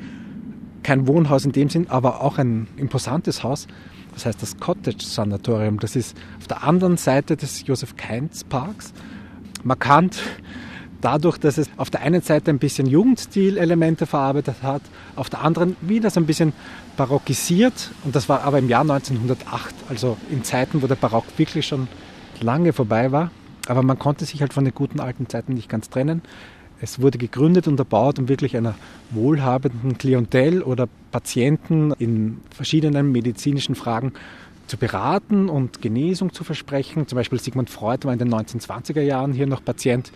kein 0.82 1.06
Wohnhaus 1.06 1.44
in 1.44 1.52
dem 1.52 1.68
Sinn, 1.68 1.86
aber 1.88 2.20
auch 2.20 2.38
ein 2.38 2.68
imposantes 2.76 3.42
Haus. 3.42 3.66
Das 4.14 4.26
heißt 4.26 4.42
das 4.42 4.56
Cottage 4.58 5.04
Sanatorium. 5.04 5.78
Das 5.78 5.96
ist 5.96 6.16
auf 6.38 6.46
der 6.46 6.64
anderen 6.64 6.96
Seite 6.96 7.36
des 7.36 7.66
Josef 7.66 7.96
Keinz 7.96 8.44
Parks. 8.44 8.92
Markant 9.64 10.18
dadurch, 11.02 11.36
dass 11.38 11.58
es 11.58 11.68
auf 11.76 11.90
der 11.90 12.00
einen 12.00 12.22
Seite 12.22 12.50
ein 12.50 12.58
bisschen 12.58 12.86
Jugendstil-Elemente 12.86 14.06
verarbeitet 14.06 14.56
hat, 14.62 14.82
auf 15.16 15.28
der 15.28 15.42
anderen 15.42 15.76
wieder 15.80 16.08
so 16.10 16.20
ein 16.20 16.26
bisschen 16.26 16.52
barockisiert. 16.96 17.90
Und 18.04 18.16
das 18.16 18.28
war 18.28 18.42
aber 18.42 18.58
im 18.58 18.68
Jahr 18.68 18.82
1908, 18.82 19.74
also 19.88 20.16
in 20.30 20.44
Zeiten, 20.44 20.82
wo 20.82 20.86
der 20.86 20.94
Barock 20.94 21.24
wirklich 21.36 21.66
schon 21.66 21.88
lange 22.40 22.72
vorbei 22.72 23.12
war. 23.12 23.30
Aber 23.68 23.82
man 23.82 23.98
konnte 23.98 24.24
sich 24.24 24.40
halt 24.40 24.52
von 24.52 24.64
den 24.64 24.74
guten 24.74 25.00
alten 25.00 25.28
Zeiten 25.28 25.54
nicht 25.54 25.68
ganz 25.68 25.90
trennen. 25.90 26.22
Es 26.82 27.00
wurde 27.00 27.16
gegründet 27.16 27.66
und 27.66 27.78
erbaut, 27.78 28.18
um 28.18 28.28
wirklich 28.28 28.56
einer 28.56 28.74
wohlhabenden 29.10 29.96
Klientel 29.96 30.62
oder 30.62 30.88
Patienten 31.10 31.92
in 31.98 32.40
verschiedenen 32.54 33.10
medizinischen 33.12 33.74
Fragen 33.74 34.12
zu 34.66 34.76
beraten 34.76 35.48
und 35.48 35.80
Genesung 35.80 36.32
zu 36.34 36.44
versprechen. 36.44 37.08
Zum 37.08 37.16
Beispiel 37.16 37.40
Sigmund 37.40 37.70
Freud 37.70 38.04
war 38.04 38.12
in 38.12 38.18
den 38.18 38.34
1920er 38.34 39.00
Jahren 39.00 39.32
hier 39.32 39.46
noch 39.46 39.64
Patient 39.64 40.12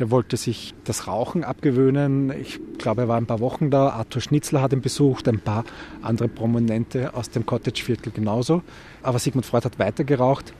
der 0.00 0.10
wollte 0.10 0.36
sich 0.38 0.74
das 0.84 1.06
Rauchen 1.06 1.44
abgewöhnen. 1.44 2.32
Ich 2.40 2.58
glaube, 2.78 3.02
er 3.02 3.08
war 3.08 3.18
ein 3.18 3.26
paar 3.26 3.40
Wochen 3.40 3.70
da. 3.70 3.90
Arthur 3.90 4.22
Schnitzler 4.22 4.62
hat 4.62 4.72
ihn 4.72 4.80
besucht, 4.80 5.28
ein 5.28 5.40
paar 5.40 5.64
andere 6.00 6.28
Prominente 6.28 7.14
aus 7.14 7.28
dem 7.28 7.44
Cottage-Viertel 7.44 8.10
genauso. 8.10 8.62
Aber 9.02 9.18
Sigmund 9.18 9.44
Freud 9.44 9.64
hat 9.64 9.78
weiter 9.78 10.04
geraucht. 10.04 10.54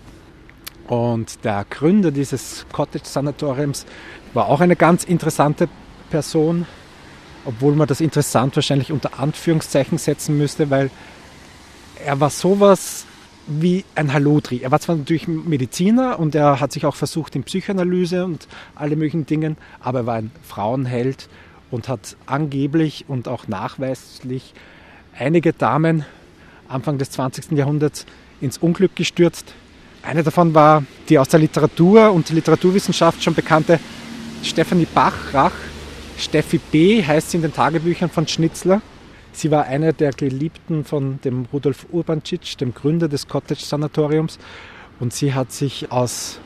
Und 0.91 1.45
der 1.45 1.65
Gründer 1.71 2.11
dieses 2.11 2.67
Cottage-Sanatoriums 2.73 3.87
war 4.35 4.49
auch 4.49 4.61
eine 4.61 4.75
ganz 4.75 5.05
interessante 5.05 5.69
Person, 6.11 6.67
obwohl 7.45 7.77
man 7.77 7.87
das 7.87 8.01
interessant 8.01 8.57
wahrscheinlich 8.57 8.91
unter 8.91 9.21
Anführungszeichen 9.21 9.99
setzen 9.99 10.37
müsste, 10.37 10.69
weil 10.69 10.91
er 12.05 12.19
war 12.19 12.29
sowas 12.29 13.07
wie 13.47 13.85
ein 13.95 14.13
Halotri. 14.13 14.63
Er 14.63 14.73
war 14.73 14.81
zwar 14.81 14.97
natürlich 14.97 15.29
Mediziner 15.29 16.19
und 16.19 16.35
er 16.35 16.59
hat 16.59 16.73
sich 16.73 16.85
auch 16.85 16.97
versucht 16.97 17.37
in 17.37 17.45
Psychoanalyse 17.45 18.25
und 18.25 18.49
alle 18.75 18.97
möglichen 18.97 19.27
Dingen, 19.27 19.59
aber 19.79 20.01
er 20.01 20.07
war 20.07 20.17
ein 20.17 20.33
Frauenheld 20.43 21.29
und 21.71 21.89
hat 21.89 22.17
angeblich 22.27 23.05
und 23.07 23.29
auch 23.29 23.47
nachweislich 23.47 24.55
einige 25.17 25.53
Damen 25.53 26.05
Anfang 26.67 26.99
des 26.99 27.13
20. 27.13 27.53
Jahrhunderts 27.53 28.07
ins 28.41 28.59
Unglück 28.59 28.97
gestürzt. 28.97 29.55
Eine 30.03 30.23
davon 30.23 30.55
war 30.55 30.83
die 31.09 31.19
aus 31.19 31.29
der 31.29 31.41
Literatur 31.41 32.13
und 32.13 32.31
Literaturwissenschaft 32.31 33.23
schon 33.23 33.35
bekannte 33.35 33.79
Stephanie 34.43 34.87
Bachrach. 34.87 35.53
Steffi 36.17 36.59
B. 36.59 37.03
heißt 37.05 37.31
sie 37.31 37.37
in 37.37 37.43
den 37.43 37.53
Tagebüchern 37.53 38.11
von 38.11 38.27
Schnitzler. 38.27 38.81
Sie 39.33 39.51
war 39.51 39.65
eine 39.65 39.93
der 39.93 40.13
Geliebten 40.13 40.85
von 40.85 41.21
dem 41.23 41.47
Rudolf 41.53 41.87
Urbancic, 41.91 42.59
dem 42.59 42.75
Gründer 42.75 43.09
des 43.09 43.29
Cottage-Sanatoriums. 43.29 44.39
Und 44.99 45.13
sie 45.13 45.35
hat 45.35 45.53
sich 45.53 45.93
aus 45.93 46.41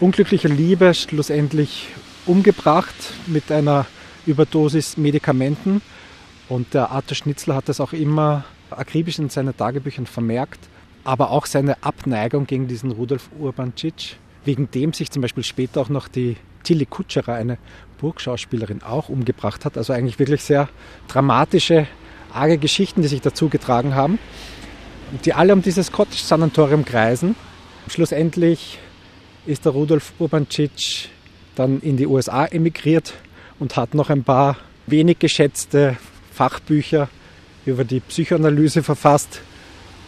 unglücklicher 0.00 0.48
Liebe 0.48 0.94
schlussendlich 0.94 1.88
umgebracht 2.26 2.94
mit 3.26 3.50
einer 3.50 3.86
Überdosis 4.26 4.96
Medikamenten. 4.96 5.82
Und 6.48 6.74
der 6.74 6.90
Arthur 6.90 7.16
Schnitzler 7.16 7.54
hat 7.54 7.68
das 7.68 7.80
auch 7.80 7.92
immer 7.92 8.44
akribisch 8.70 9.18
in 9.18 9.28
seinen 9.30 9.56
Tagebüchern 9.56 10.06
vermerkt, 10.06 10.60
aber 11.06 11.30
auch 11.30 11.46
seine 11.46 11.82
Abneigung 11.84 12.46
gegen 12.46 12.66
diesen 12.66 12.90
Rudolf 12.90 13.30
Urbancic, 13.38 14.16
wegen 14.44 14.70
dem 14.72 14.92
sich 14.92 15.10
zum 15.10 15.22
Beispiel 15.22 15.44
später 15.44 15.80
auch 15.80 15.88
noch 15.88 16.08
die 16.08 16.36
Tilly 16.64 16.84
Kutscherer, 16.84 17.34
eine 17.34 17.58
Burgschauspielerin, 17.98 18.82
auch 18.82 19.08
umgebracht 19.08 19.64
hat. 19.64 19.78
Also 19.78 19.92
eigentlich 19.92 20.18
wirklich 20.18 20.42
sehr 20.42 20.68
dramatische, 21.06 21.86
arge 22.32 22.58
Geschichten, 22.58 23.02
die 23.02 23.08
sich 23.08 23.20
dazu 23.20 23.48
getragen 23.48 23.94
haben, 23.94 24.18
die 25.24 25.32
alle 25.32 25.52
um 25.52 25.62
dieses 25.62 25.92
Cottage-Sanatorium 25.92 26.84
kreisen. 26.84 27.36
Schlussendlich 27.88 28.80
ist 29.46 29.64
der 29.64 29.72
Rudolf 29.72 30.12
Urbancic 30.18 31.08
dann 31.54 31.80
in 31.80 31.96
die 31.96 32.08
USA 32.08 32.46
emigriert 32.46 33.14
und 33.60 33.76
hat 33.76 33.94
noch 33.94 34.10
ein 34.10 34.24
paar 34.24 34.56
wenig 34.88 35.20
geschätzte 35.20 35.96
Fachbücher 36.32 37.08
über 37.64 37.84
die 37.84 38.00
Psychoanalyse 38.00 38.82
verfasst 38.82 39.40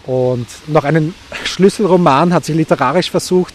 und 0.08 0.46
noch 0.68 0.84
einen 0.84 1.14
Schlüsselroman 1.44 2.32
hat 2.32 2.46
sich 2.46 2.56
literarisch 2.56 3.10
versucht. 3.10 3.52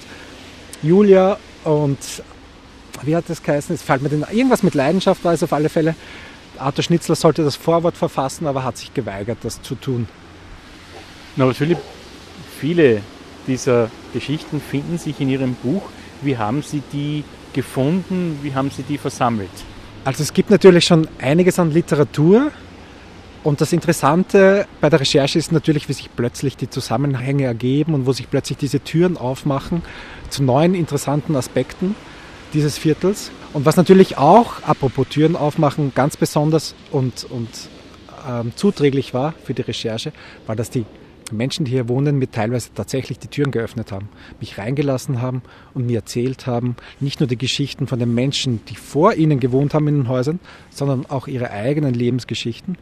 Julia 0.84 1.38
und 1.64 1.98
wie 3.02 3.16
hat 3.16 3.26
das 3.28 3.42
geheißen? 3.42 3.74
Es 3.74 3.82
fällt 3.82 4.04
mir 4.04 4.10
denn 4.10 4.24
irgendwas 4.32 4.62
mit 4.62 4.76
Leidenschaft 4.76 5.24
war 5.24 5.34
es 5.34 5.42
auf 5.42 5.52
alle 5.52 5.68
Fälle. 5.68 5.96
Arthur 6.60 6.84
Schnitzler 6.84 7.16
sollte 7.16 7.44
das 7.44 7.56
Vorwort 7.56 7.98
verfassen, 7.98 8.46
aber 8.46 8.64
hat 8.64 8.78
sich 8.78 8.94
geweigert, 8.94 9.40
das 9.42 9.64
zu 9.64 9.74
tun. 9.74 10.08
Na, 11.36 11.46
natürlich 11.48 11.80
viele 12.60 13.02
dieser 13.48 13.90
Geschichten 14.14 14.62
finden 14.62 15.00
sich 15.00 15.20
in 15.20 15.30
Ihrem 15.30 15.56
Buch. 15.56 15.82
Wie 16.22 16.38
haben 16.38 16.62
Sie 16.62 16.84
die 16.94 17.24
gefunden? 17.54 18.38
Wie 18.44 18.54
haben 18.54 18.70
Sie 18.70 18.84
die 18.84 19.00
versammelt? 19.00 19.50
Also 20.06 20.22
es 20.22 20.34
gibt 20.34 20.52
natürlich 20.52 20.86
schon 20.86 21.08
einiges 21.20 21.58
an 21.58 21.72
Literatur. 21.72 22.52
Und 23.44 23.60
das 23.60 23.74
Interessante 23.74 24.66
bei 24.80 24.90
der 24.90 25.02
Recherche 25.02 25.38
ist 25.38 25.52
natürlich, 25.52 25.90
wie 25.90 25.94
sich 25.94 26.10
plötzlich 26.16 26.56
die 26.56 26.70
Zusammenhänge 26.70 27.44
ergeben 27.44 27.94
und 27.94 28.06
wo 28.06 28.14
sich 28.14 28.30
plötzlich 28.30 28.58
diese 28.58 28.80
Türen 28.80 29.18
aufmachen 29.18 29.82
zu 30.30 30.44
neuen 30.44 30.74
interessanten 30.74 31.36
Aspekten 31.36 31.96
dieses 32.54 32.78
Viertels. 32.78 33.32
Und 33.52 33.66
was 33.66 33.76
natürlich 33.76 34.18
auch, 34.18 34.64
apropos 34.64 35.08
Türen 35.10 35.36
aufmachen, 35.36 35.92
ganz 35.94 36.16
besonders 36.16 36.74
und, 36.92 37.26
und 37.30 37.50
ähm, 38.28 38.54
zuträglich 38.56 39.14
war 39.14 39.34
für 39.44 39.54
die 39.54 39.64
Recherche, 39.64 40.14
war, 40.48 40.56
dass 40.56 40.70
die 40.70 40.86
Menschen, 41.32 41.66
die 41.66 41.72
hier 41.72 41.90
wohnen, 41.90 42.20
mir 42.20 42.30
teilweise 42.30 42.70
tatsächlich 42.74 43.20
die 43.20 43.28
Türen 43.28 43.52
geöffnet 43.52 43.92
haben, 43.92 44.10
mich 44.40 44.58
reingelassen 44.58 45.22
haben 45.22 45.42
und 45.74 45.86
mir 45.86 46.00
erzählt 46.00 46.48
haben, 46.48 46.76
nicht 47.00 47.20
nur 47.20 47.28
die 47.28 47.38
Geschichten 47.38 47.88
von 47.88 48.00
den 48.00 48.14
Menschen, 48.14 48.64
die 48.68 48.76
vor 48.76 49.14
ihnen 49.14 49.40
gewohnt 49.40 49.74
haben 49.74 49.88
in 49.88 49.96
den 49.96 50.08
Häusern, 50.08 50.40
sondern 50.70 51.06
auch 51.08 51.28
ihre 51.28 51.50
eigenen 51.52 51.94
Lebensgeschichten. 51.94 52.78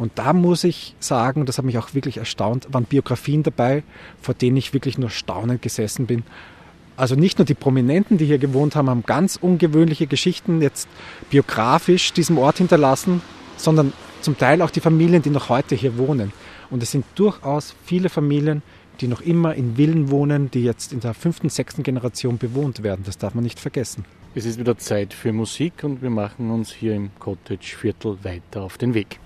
Und 0.00 0.12
da 0.14 0.32
muss 0.32 0.64
ich 0.64 0.94
sagen, 0.98 1.44
das 1.44 1.58
hat 1.58 1.66
mich 1.66 1.76
auch 1.76 1.92
wirklich 1.92 2.16
erstaunt, 2.16 2.68
waren 2.72 2.84
Biografien 2.84 3.42
dabei, 3.42 3.82
vor 4.22 4.32
denen 4.32 4.56
ich 4.56 4.72
wirklich 4.72 4.96
nur 4.96 5.10
staunend 5.10 5.60
gesessen 5.60 6.06
bin. 6.06 6.22
Also 6.96 7.16
nicht 7.16 7.38
nur 7.38 7.44
die 7.44 7.52
Prominenten, 7.52 8.16
die 8.16 8.24
hier 8.24 8.38
gewohnt 8.38 8.76
haben, 8.76 8.88
haben 8.88 9.04
ganz 9.04 9.36
ungewöhnliche 9.36 10.06
Geschichten 10.06 10.62
jetzt 10.62 10.88
biografisch 11.28 12.14
diesem 12.14 12.38
Ort 12.38 12.56
hinterlassen, 12.56 13.20
sondern 13.58 13.92
zum 14.22 14.38
Teil 14.38 14.62
auch 14.62 14.70
die 14.70 14.80
Familien, 14.80 15.20
die 15.20 15.28
noch 15.28 15.50
heute 15.50 15.74
hier 15.74 15.98
wohnen. 15.98 16.32
Und 16.70 16.82
es 16.82 16.92
sind 16.92 17.04
durchaus 17.16 17.74
viele 17.84 18.08
Familien, 18.08 18.62
die 19.02 19.06
noch 19.06 19.20
immer 19.20 19.54
in 19.54 19.76
Villen 19.76 20.10
wohnen, 20.10 20.50
die 20.50 20.64
jetzt 20.64 20.94
in 20.94 21.00
der 21.00 21.12
fünften, 21.12 21.50
sechsten 21.50 21.82
Generation 21.82 22.38
bewohnt 22.38 22.82
werden. 22.82 23.02
Das 23.04 23.18
darf 23.18 23.34
man 23.34 23.44
nicht 23.44 23.60
vergessen. 23.60 24.06
Es 24.34 24.46
ist 24.46 24.58
wieder 24.58 24.78
Zeit 24.78 25.12
für 25.12 25.34
Musik 25.34 25.84
und 25.84 26.00
wir 26.00 26.10
machen 26.10 26.50
uns 26.50 26.72
hier 26.72 26.94
im 26.94 27.10
Cottage 27.18 27.76
Viertel 27.76 28.16
weiter 28.22 28.62
auf 28.62 28.78
den 28.78 28.94
Weg. 28.94 29.20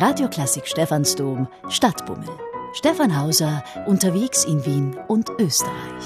Radioklassik 0.00 0.68
Stephansdom 0.68 1.48
Stadtbummel. 1.70 2.28
Stefan 2.72 3.20
Hauser 3.20 3.64
unterwegs 3.86 4.44
in 4.44 4.64
Wien 4.64 4.96
und 5.08 5.28
Österreich. 5.40 6.04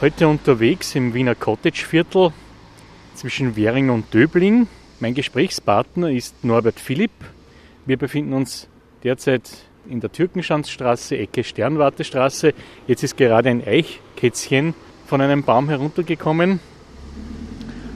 Heute 0.00 0.26
unterwegs 0.26 0.96
im 0.96 1.14
Wiener 1.14 1.36
Cottage-Viertel 1.36 2.32
zwischen 3.14 3.54
Währing 3.54 3.90
und 3.90 4.12
Döbling. 4.12 4.66
Mein 4.98 5.14
Gesprächspartner 5.14 6.10
ist 6.10 6.42
Norbert 6.42 6.80
Philipp. 6.80 7.12
Wir 7.86 7.96
befinden 7.96 8.32
uns 8.32 8.66
derzeit 9.04 9.48
in 9.88 10.00
der 10.00 10.10
Türkenschanzstraße, 10.10 11.16
Ecke 11.16 11.44
Sternwartestraße. 11.44 12.54
Jetzt 12.88 13.04
ist 13.04 13.16
gerade 13.16 13.50
ein 13.50 13.64
Eichkätzchen 13.64 14.74
von 15.06 15.20
einem 15.20 15.44
Baum 15.44 15.68
heruntergekommen. 15.68 16.58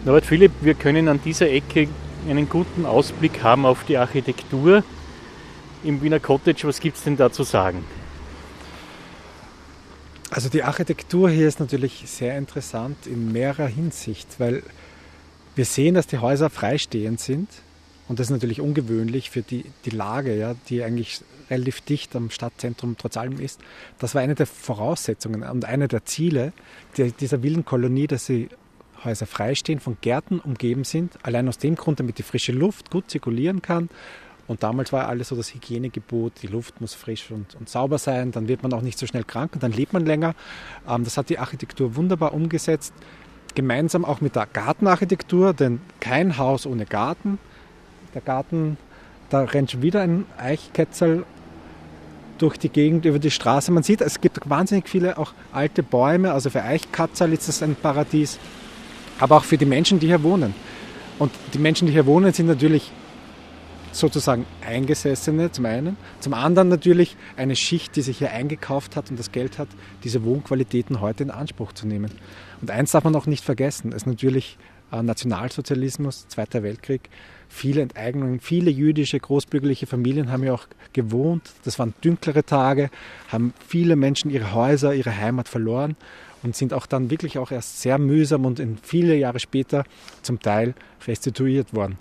Norbert 0.05 0.25
Philipp, 0.25 0.53
wir 0.61 0.75
können 0.75 1.09
an 1.09 1.19
dieser 1.25 1.51
Ecke 1.51 1.89
einen 2.31 2.49
guten 2.49 2.87
Ausblick 2.87 3.43
haben 3.43 3.67
auf 3.67 3.85
die 3.85 3.97
Architektur 3.97 4.83
im 5.85 6.03
Wiener 6.03 6.21
Cottage. 6.21 6.67
Was 6.67 6.81
gibt 6.81 6.97
es 6.97 7.05
denn 7.05 7.17
da 7.17 7.31
zu 7.31 7.43
sagen? 7.43 7.85
Also 10.31 10.49
die 10.49 10.63
Architektur 10.63 11.31
hier 11.31 11.47
ist 11.47 11.61
natürlich 11.61 12.05
sehr 12.07 12.37
interessant 12.37 13.07
in 13.07 13.33
mehrerer 13.33 13.69
Hinsicht, 13.69 14.29
weil 14.39 14.63
wir 15.55 15.65
sehen, 15.65 15.95
dass 15.95 16.07
die 16.07 16.19
Häuser 16.19 16.51
freistehend 16.51 17.21
sind 17.21 17.49
und 18.09 18.19
das 18.19 18.27
ist 18.27 18.33
natürlich 18.33 18.61
ungewöhnlich 18.61 19.31
für 19.31 19.43
die, 19.43 19.65
die 19.85 19.91
Lage, 19.91 20.37
ja, 20.37 20.55
die 20.69 20.83
eigentlich 20.83 21.23
relativ 21.51 21.81
dicht 21.81 22.15
am 22.17 22.31
Stadtzentrum 22.31 22.97
trotz 22.99 23.17
allem 23.17 23.41
ist. 23.41 23.61
Das 23.99 24.15
war 24.15 24.23
eine 24.23 24.35
der 24.35 24.47
Voraussetzungen 24.47 25.43
und 25.43 25.65
eine 25.65 25.89
der 25.89 26.05
Ziele 26.05 26.53
dieser 26.97 27.43
Villenkolonie, 27.43 28.07
dass 28.07 28.27
sie 28.27 28.49
Häuser 29.05 29.27
freistehen, 29.27 29.81
von 29.81 29.97
Gärten 30.01 30.41
umgeben 30.41 30.85
sind. 30.85 31.19
Allein 31.23 31.49
aus 31.49 31.59
dem 31.59 31.75
Grund, 31.75 32.01
damit 32.01 32.19
die 32.19 32.23
frische 32.23 32.53
Luft 32.53 32.91
gut 32.91 33.11
zirkulieren 33.11 33.63
kann. 33.63 33.89
Und 34.49 34.63
damals 34.63 34.93
war 34.93 35.09
alles 35.09 35.29
so 35.29 35.37
das 35.37 35.53
Hygienegebot, 35.55 36.35
die 36.43 36.47
Luft 36.47 36.81
muss 36.81 36.95
frisch 36.95 37.31
und, 37.31 37.55
und, 37.57 37.69
sauber 37.69 37.99
sein, 37.99 38.31
dann 38.31 38.47
wird 38.47 38.63
man 38.63 38.73
auch 38.73 38.81
nicht 38.81 38.99
so 38.99 39.07
schnell 39.07 39.25
krank 39.25 39.53
und 39.55 39.63
dann 39.63 39.73
lebt 39.73 39.93
man 39.93 40.07
länger. 40.07 40.35
Ähm, 40.89 41.05
das 41.05 41.17
hat 41.17 41.31
die 41.31 41.39
Architektur 41.39 41.97
wunderbar 41.97 42.33
umgesetzt, 42.33 42.95
gemeinsam 43.55 44.05
auch 44.05 44.21
mit 44.21 44.37
der 44.37 44.47
Gartenarchitektur, 44.47 45.53
denn 45.53 45.81
kein 45.99 46.39
Haus 46.39 46.67
ohne 46.67 46.87
Garten. 46.87 47.39
Der 48.15 48.21
Garten, 48.21 48.77
da 49.31 49.43
rennt 49.43 49.73
schon 49.73 49.83
wieder 49.83 50.03
ein 50.03 50.27
Eichketzel 50.39 51.25
durch 52.39 52.59
die 52.59 52.69
Gegend, 52.69 53.05
über 53.05 53.19
die 53.19 53.31
Straße. 53.31 53.73
Man 53.73 53.83
sieht, 53.83 54.01
es 54.01 54.21
gibt 54.21 54.49
wahnsinnig 54.49 54.89
viele 54.89 55.19
auch 55.19 55.33
alte 55.53 55.83
Bäume, 55.83 56.33
also 56.33 56.51
für 56.51 56.63
Eichkatzel 56.63 57.33
ist 57.33 57.49
es 57.49 57.63
ein 57.63 57.75
Paradies 57.75 58.39
aber 59.19 59.37
auch 59.37 59.45
für 59.45 59.59
die 59.59 59.67
Menschen, 59.67 59.99
die 59.99 60.07
hier 60.07 60.23
wohnen. 60.23 60.55
Und 61.19 61.33
die 61.55 61.59
Menschen, 61.59 61.87
die 61.87 61.93
hier 61.93 62.07
wohnen, 62.07 62.33
sind 62.33 62.47
natürlich 62.47 62.93
sozusagen 63.93 64.45
Eingesessene 64.67 65.51
zum 65.51 65.67
einen, 65.67 65.97
zum 66.21 66.35
anderen 66.35 66.69
natürlich 66.69 67.17
eine 67.37 67.57
Schicht, 67.57 67.97
die 67.97 68.03
sich 68.03 68.19
hier 68.19 68.31
eingekauft 68.31 68.95
hat 68.95 69.11
und 69.11 69.19
das 69.19 69.33
Geld 69.33 69.59
hat, 69.59 69.69
diese 70.05 70.25
Wohnqualitäten 70.25 71.01
heute 71.01 71.23
in 71.23 71.31
Anspruch 71.31 71.73
zu 71.73 71.87
nehmen. 71.87 72.11
Und 72.61 72.71
eins 72.71 72.93
darf 72.93 73.05
man 73.05 73.17
auch 73.17 73.27
nicht 73.27 73.45
vergessen, 73.45 73.93
es 73.93 74.03
ist 74.03 74.07
natürlich 74.07 74.59
äh, 74.93 75.03
Nationalsozialismus, 75.03 76.29
Zweiter 76.29 76.63
Weltkrieg, 76.63 77.09
viele 77.49 77.81
Enteignungen, 77.81 78.41
viele 78.41 78.71
jüdische 78.71 79.19
großbürgerliche 79.19 79.87
Familien 79.87 80.31
haben 80.31 80.45
ja 80.45 80.53
auch 80.53 80.67
gewohnt. 80.93 81.51
Das 81.65 81.79
waren 81.79 81.95
dünklere 82.05 82.45
Tage, 82.45 82.91
haben 83.29 83.55
viele 83.67 83.97
Menschen 83.97 84.31
ihre 84.31 84.53
Häuser, 84.53 84.95
ihre 84.95 85.17
Heimat 85.17 85.49
verloren 85.49 85.97
und 86.43 86.57
sind 86.57 86.73
auch 86.73 86.87
dann 86.87 87.11
wirklich 87.11 87.39
auch 87.39 87.51
erst 87.51 87.81
sehr 87.81 87.99
mühsam 87.99 88.45
und 88.45 88.61
in 88.61 88.79
viele 88.83 89.17
Jahre 89.17 89.41
später 89.41 89.85
zum 90.23 90.41
Teil 90.41 90.75
restituiert 91.07 91.75
worden. 91.75 91.99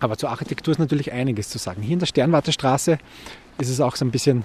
Aber 0.00 0.16
zur 0.16 0.30
Architektur 0.30 0.72
ist 0.72 0.78
natürlich 0.78 1.12
einiges 1.12 1.48
zu 1.48 1.58
sagen. 1.58 1.82
Hier 1.82 1.94
in 1.94 1.98
der 1.98 2.06
Sternwartestraße 2.06 2.98
ist 3.58 3.68
es 3.68 3.80
auch 3.80 3.96
so 3.96 4.04
ein 4.04 4.10
bisschen 4.10 4.44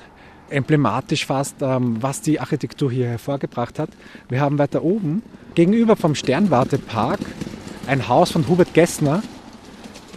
emblematisch 0.49 1.25
fast, 1.25 1.55
ähm, 1.61 2.01
was 2.01 2.21
die 2.21 2.39
Architektur 2.39 2.91
hier 2.91 3.07
hervorgebracht 3.07 3.79
hat. 3.79 3.89
Wir 4.29 4.41
haben 4.41 4.57
weiter 4.57 4.83
oben 4.83 5.23
gegenüber 5.55 5.95
vom 5.95 6.15
Sternwartepark 6.15 7.19
ein 7.87 8.07
Haus 8.07 8.31
von 8.31 8.47
Hubert 8.47 8.73
Gessner, 8.73 9.21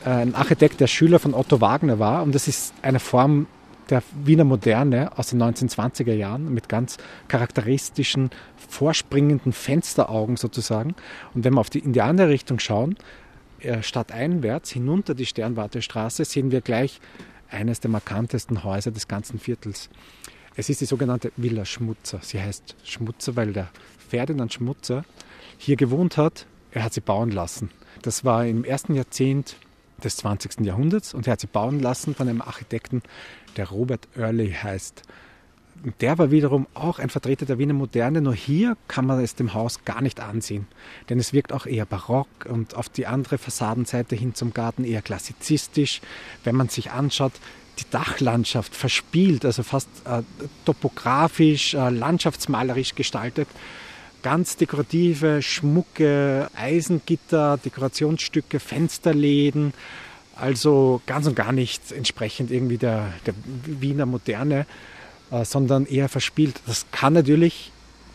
äh, 0.05 0.11
ein 0.11 0.35
Architekt, 0.35 0.81
der 0.81 0.87
Schüler 0.87 1.19
von 1.19 1.35
Otto 1.35 1.61
Wagner 1.61 1.99
war. 1.99 2.23
Und 2.23 2.35
das 2.35 2.49
ist 2.49 2.73
eine 2.83 3.01
Form 3.01 3.47
der 3.91 4.03
Wiener 4.25 4.45
Moderne 4.45 5.17
aus 5.17 5.29
den 5.29 5.43
1920er 5.43 6.13
Jahren 6.13 6.53
mit 6.53 6.69
ganz 6.69 6.97
charakteristischen, 7.29 8.31
vorspringenden 8.69 9.53
Fensteraugen 9.53 10.37
sozusagen. 10.37 10.95
Und 11.35 11.45
wenn 11.45 11.55
wir 11.55 11.61
auf 11.61 11.71
die, 11.71 11.79
in 11.79 11.93
die 11.93 12.03
andere 12.03 12.29
Richtung 12.29 12.59
schauen, 12.59 12.97
äh, 13.61 13.83
stadteinwärts 13.83 14.71
hinunter 14.71 15.15
die 15.15 15.27
Sternwartestraße, 15.27 16.25
sehen 16.25 16.51
wir 16.51 16.61
gleich 16.61 17.01
eines 17.49 17.81
der 17.81 17.91
markantesten 17.91 18.65
Häuser 18.65 18.91
des 18.91 19.09
ganzen 19.09 19.39
Viertels. 19.39 19.89
Es 20.57 20.69
ist 20.69 20.81
die 20.81 20.87
sogenannte 20.87 21.33
Villa 21.37 21.65
Schmutzer. 21.65 22.21
Sie 22.23 22.41
heißt 22.41 22.77
Schmutzer, 22.83 23.37
weil 23.37 23.53
der 23.53 23.69
Ferdinand 24.09 24.53
Schmutzer 24.53 25.05
hier 25.59 25.77
gewohnt 25.77 26.17
hat. 26.17 26.47
Er 26.73 26.85
hat 26.85 26.95
sie 26.95 27.01
bauen 27.01 27.31
lassen. 27.31 27.71
Das 28.03 28.25
war 28.25 28.47
im 28.47 28.65
ersten 28.65 28.95
Jahrzehnt 28.95 29.57
des 30.03 30.17
20. 30.17 30.61
Jahrhunderts 30.61 31.15
und 31.15 31.27
er 31.27 31.35
hat 31.35 31.41
sie 31.41 31.47
bauen 31.47 31.81
lassen 31.81 32.15
von 32.15 32.29
einem 32.29 32.43
Architekten, 32.43 33.03
der 33.57 33.69
Robert 33.69 34.07
Early 34.17 34.53
heißt. 34.53 35.03
Der 36.01 36.19
war 36.19 36.31
wiederum 36.31 36.67
auch 36.75 36.99
ein 36.99 37.11
Vertreter 37.11 37.47
der 37.47 37.59
Wiener 37.59 37.75
Moderne, 37.75 38.21
nur 38.21 38.35
hier 38.35 38.77
kann 38.89 39.07
man 39.07 39.21
es 39.21 39.35
dem 39.35 39.55
Haus 39.55 39.85
gar 39.85 40.01
nicht 40.01 40.21
ansehen, 40.21 40.67
denn 41.09 41.19
es 41.19 41.33
wirkt 41.33 41.53
auch 41.53 41.67
eher 41.67 41.87
barock 41.87 42.29
und 42.49 42.75
auf 42.75 42.89
die 42.89 43.07
andere 43.07 43.39
Fassadenseite 43.39 44.17
hin 44.17 44.35
zum 44.35 44.53
Garten 44.53 44.85
eher 44.85 45.03
klassizistisch. 45.03 46.01
Wenn 46.45 46.57
man 46.57 46.69
sich 46.69 46.91
anschaut, 46.91 47.33
die 47.79 47.85
Dachlandschaft 47.91 48.75
verspielt, 48.75 49.45
also 49.45 49.63
fast 49.63 49.89
äh, 50.07 50.23
topografisch, 50.65 51.75
äh, 51.75 51.91
landschaftsmalerisch 51.91 52.95
gestaltet. 52.95 53.49
Ganz 54.23 54.57
dekorative, 54.57 55.43
schmucke 55.43 56.49
Eisengitter, 56.57 57.59
Dekorationsstücke, 57.59 58.61
Fensterläden, 58.61 59.73
also 60.35 61.01
ganz 61.07 61.27
und 61.27 61.37
gar 61.37 61.53
nicht 61.53 61.93
entsprechend 61.93 62.51
irgendwie 62.51 62.79
der, 62.79 63.13
der 63.27 63.35
Wiener 63.65 64.07
Moderne, 64.07 64.67
sondern 65.31 65.87
eher 65.87 66.09
verspielt. 66.09 66.61
Das 66.67 66.87
kann 66.91 67.13
natürlich 67.13 67.73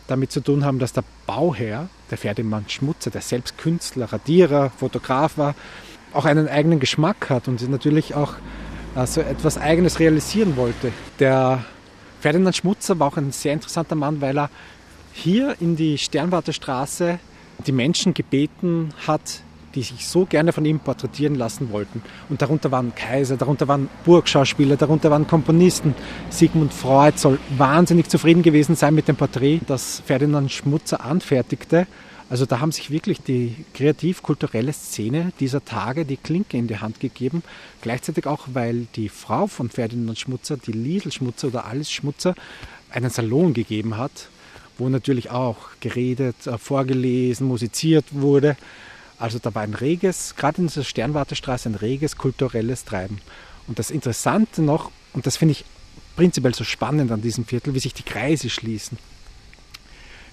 damit 0.08 0.32
zu 0.32 0.40
tun 0.40 0.64
haben, 0.64 0.78
dass 0.78 0.92
der 0.92 1.04
Bauherr, 1.26 1.88
der 2.10 2.18
Ferdinand 2.18 2.70
Schmutzer, 2.70 3.10
der 3.10 3.22
selbst 3.22 3.58
Künstler, 3.58 4.12
Radierer, 4.12 4.70
Fotograf 4.70 5.38
war, 5.38 5.54
auch 6.12 6.24
einen 6.24 6.48
eigenen 6.48 6.80
Geschmack 6.80 7.30
hat 7.30 7.48
und 7.48 7.66
natürlich 7.68 8.14
auch 8.14 8.34
äh, 8.94 9.06
so 9.06 9.20
etwas 9.20 9.58
Eigenes 9.58 9.98
realisieren 9.98 10.56
wollte. 10.56 10.92
Der 11.18 11.64
Ferdinand 12.20 12.56
Schmutzer 12.56 12.98
war 12.98 13.08
auch 13.08 13.16
ein 13.16 13.32
sehr 13.32 13.52
interessanter 13.52 13.94
Mann, 13.94 14.20
weil 14.20 14.38
er 14.38 14.50
hier 15.12 15.56
in 15.60 15.76
die 15.76 15.98
Sternwarterstraße 15.98 17.18
die 17.66 17.72
Menschen 17.72 18.14
gebeten 18.14 18.92
hat, 19.06 19.42
die 19.74 19.82
sich 19.82 20.06
so 20.06 20.26
gerne 20.26 20.52
von 20.52 20.64
ihm 20.64 20.80
porträtieren 20.80 21.34
lassen 21.34 21.70
wollten. 21.70 22.02
Und 22.28 22.42
darunter 22.42 22.70
waren 22.70 22.94
Kaiser, 22.94 23.36
darunter 23.36 23.68
waren 23.68 23.88
Burgschauspieler, 24.04 24.76
darunter 24.76 25.10
waren 25.10 25.26
Komponisten. 25.26 25.94
Sigmund 26.30 26.72
Freud 26.72 27.18
soll 27.18 27.38
wahnsinnig 27.56 28.08
zufrieden 28.08 28.42
gewesen 28.42 28.76
sein 28.76 28.94
mit 28.94 29.08
dem 29.08 29.16
Porträt, 29.16 29.60
das 29.66 30.02
Ferdinand 30.04 30.50
Schmutzer 30.52 31.04
anfertigte. 31.04 31.86
Also 32.32 32.46
da 32.46 32.60
haben 32.60 32.72
sich 32.72 32.90
wirklich 32.90 33.20
die 33.20 33.54
kreativ-kulturelle 33.74 34.72
Szene 34.72 35.32
dieser 35.38 35.66
Tage 35.66 36.06
die 36.06 36.16
Klinke 36.16 36.56
in 36.56 36.66
die 36.66 36.78
Hand 36.78 36.98
gegeben. 36.98 37.42
Gleichzeitig 37.82 38.26
auch, 38.26 38.46
weil 38.54 38.86
die 38.96 39.10
Frau 39.10 39.46
von 39.46 39.68
Ferdinand 39.68 40.18
Schmutzer, 40.18 40.56
die 40.56 40.72
Liesel 40.72 41.12
Schmutzer 41.12 41.48
oder 41.48 41.66
Alice 41.66 41.90
Schmutzer, 41.90 42.34
einen 42.88 43.10
Salon 43.10 43.52
gegeben 43.52 43.98
hat, 43.98 44.28
wo 44.78 44.88
natürlich 44.88 45.30
auch 45.30 45.58
geredet, 45.80 46.46
äh, 46.46 46.56
vorgelesen, 46.56 47.48
musiziert 47.48 48.06
wurde. 48.12 48.56
Also 49.22 49.38
da 49.38 49.54
war 49.54 49.62
ein 49.62 49.74
reges, 49.74 50.34
gerade 50.34 50.60
in 50.60 50.66
dieser 50.66 50.82
Sternwartestraße, 50.82 51.68
ein 51.68 51.76
reges 51.76 52.16
kulturelles 52.16 52.84
Treiben. 52.84 53.20
Und 53.68 53.78
das 53.78 53.92
Interessante 53.92 54.62
noch, 54.62 54.90
und 55.12 55.26
das 55.26 55.36
finde 55.36 55.52
ich 55.52 55.64
prinzipiell 56.16 56.56
so 56.56 56.64
spannend 56.64 57.12
an 57.12 57.22
diesem 57.22 57.44
Viertel, 57.44 57.72
wie 57.72 57.78
sich 57.78 57.94
die 57.94 58.02
Kreise 58.02 58.50
schließen. 58.50 58.98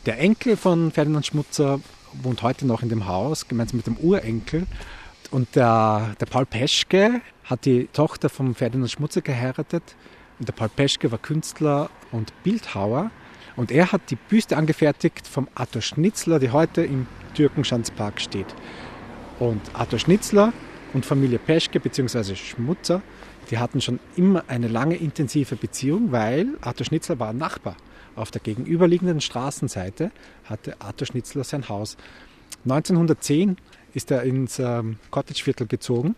Der 0.08 0.18
Enkel 0.18 0.58
von 0.58 0.92
Ferdinand 0.92 1.24
Schmutzer 1.24 1.80
wohnt 2.24 2.42
heute 2.42 2.66
noch 2.66 2.82
in 2.82 2.90
dem 2.90 3.06
Haus, 3.06 3.48
gemeinsam 3.48 3.78
mit 3.78 3.86
dem 3.86 3.98
Urenkel. 3.98 4.66
Und 5.30 5.56
der, 5.56 6.16
der 6.20 6.26
Paul 6.26 6.48
Peschke 6.48 7.22
hat 7.44 7.66
die 7.66 7.90
Tochter 7.94 8.28
von 8.28 8.56
Ferdinand 8.56 8.90
Schmutzer 8.90 9.22
geheiratet. 9.22 9.84
Und 10.40 10.48
der 10.48 10.54
Paul 10.54 10.70
Peschke 10.70 11.12
war 11.12 11.20
Künstler 11.20 11.92
und 12.12 12.34
Bildhauer. 12.42 13.12
Und 13.60 13.72
er 13.72 13.92
hat 13.92 14.10
die 14.10 14.16
Büste 14.16 14.56
angefertigt 14.56 15.28
vom 15.28 15.50
Arthur 15.54 15.82
Schnitzler, 15.82 16.40
die 16.40 16.52
heute 16.52 16.82
im 16.82 17.08
Türkenschanzpark 17.34 18.22
steht. 18.22 18.46
Und 19.38 19.60
Arthur 19.74 20.00
Schnitzler 20.00 20.54
und 20.94 21.06
Familie 21.06 21.40
Peschke 21.40 21.82
bzw. 21.82 22.36
Schmutzer, 22.36 23.02
die 23.52 23.58
hatten 23.58 23.82
schon 23.82 24.00
immer 24.16 24.46
eine 24.48 24.70
lange 24.70 24.96
intensive 24.96 25.58
Beziehung, 25.58 26.14
weil 26.14 26.48
Arthur 26.62 26.86
Schnitzler 26.86 27.20
war 27.20 27.34
Nachbar. 27.34 27.76
Auf 28.16 28.32
der 28.32 28.40
gegenüberliegenden 28.40 29.20
Straßenseite 29.20 30.12
hatte 30.46 30.80
Arthur 30.80 31.08
Schnitzler 31.08 31.44
sein 31.44 31.68
Haus. 31.68 31.98
1910 32.64 33.58
ist 33.94 34.10
er 34.10 34.24
ins 34.24 34.60
ähm, 34.60 35.00
Cottageviertel 35.12 35.68
gezogen 35.68 36.16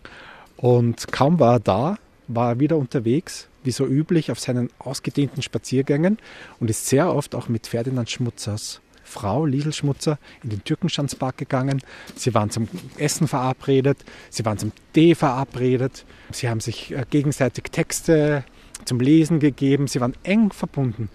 Und 0.58 1.10
kaum 1.10 1.40
war 1.40 1.54
er 1.54 1.60
da, 1.60 1.98
war 2.28 2.50
er 2.50 2.60
wieder 2.60 2.76
unterwegs, 2.76 3.48
wie 3.64 3.70
so 3.70 3.86
üblich, 3.86 4.30
auf 4.30 4.40
seinen 4.40 4.70
ausgedehnten 4.78 5.42
Spaziergängen 5.42 6.18
und 6.60 6.70
ist 6.70 6.86
sehr 6.86 7.14
oft 7.14 7.34
auch 7.34 7.48
mit 7.48 7.66
Ferdinand 7.66 8.10
Schmutzers 8.10 8.80
Frau 9.04 9.44
Liesel 9.44 9.72
Schmutzer 9.72 10.18
in 10.42 10.50
den 10.50 10.64
Türkenschanzpark 10.64 11.36
gegangen. 11.36 11.82
Sie 12.16 12.34
waren 12.34 12.50
zum 12.50 12.68
Essen 12.96 13.28
verabredet, 13.28 13.98
sie 14.30 14.44
waren 14.44 14.58
zum 14.58 14.72
Tee 14.94 15.14
verabredet, 15.14 16.06
sie 16.30 16.48
haben 16.48 16.60
sich 16.60 16.92
äh, 16.92 17.04
gegenseitig 17.10 17.64
Texte 17.64 18.44
zum 18.84 19.00
Lesen 19.00 19.38
gegeben, 19.38 19.86
sie 19.86 20.00
waren 20.00 20.14
eng 20.22 20.50
verbunden. 20.52 21.08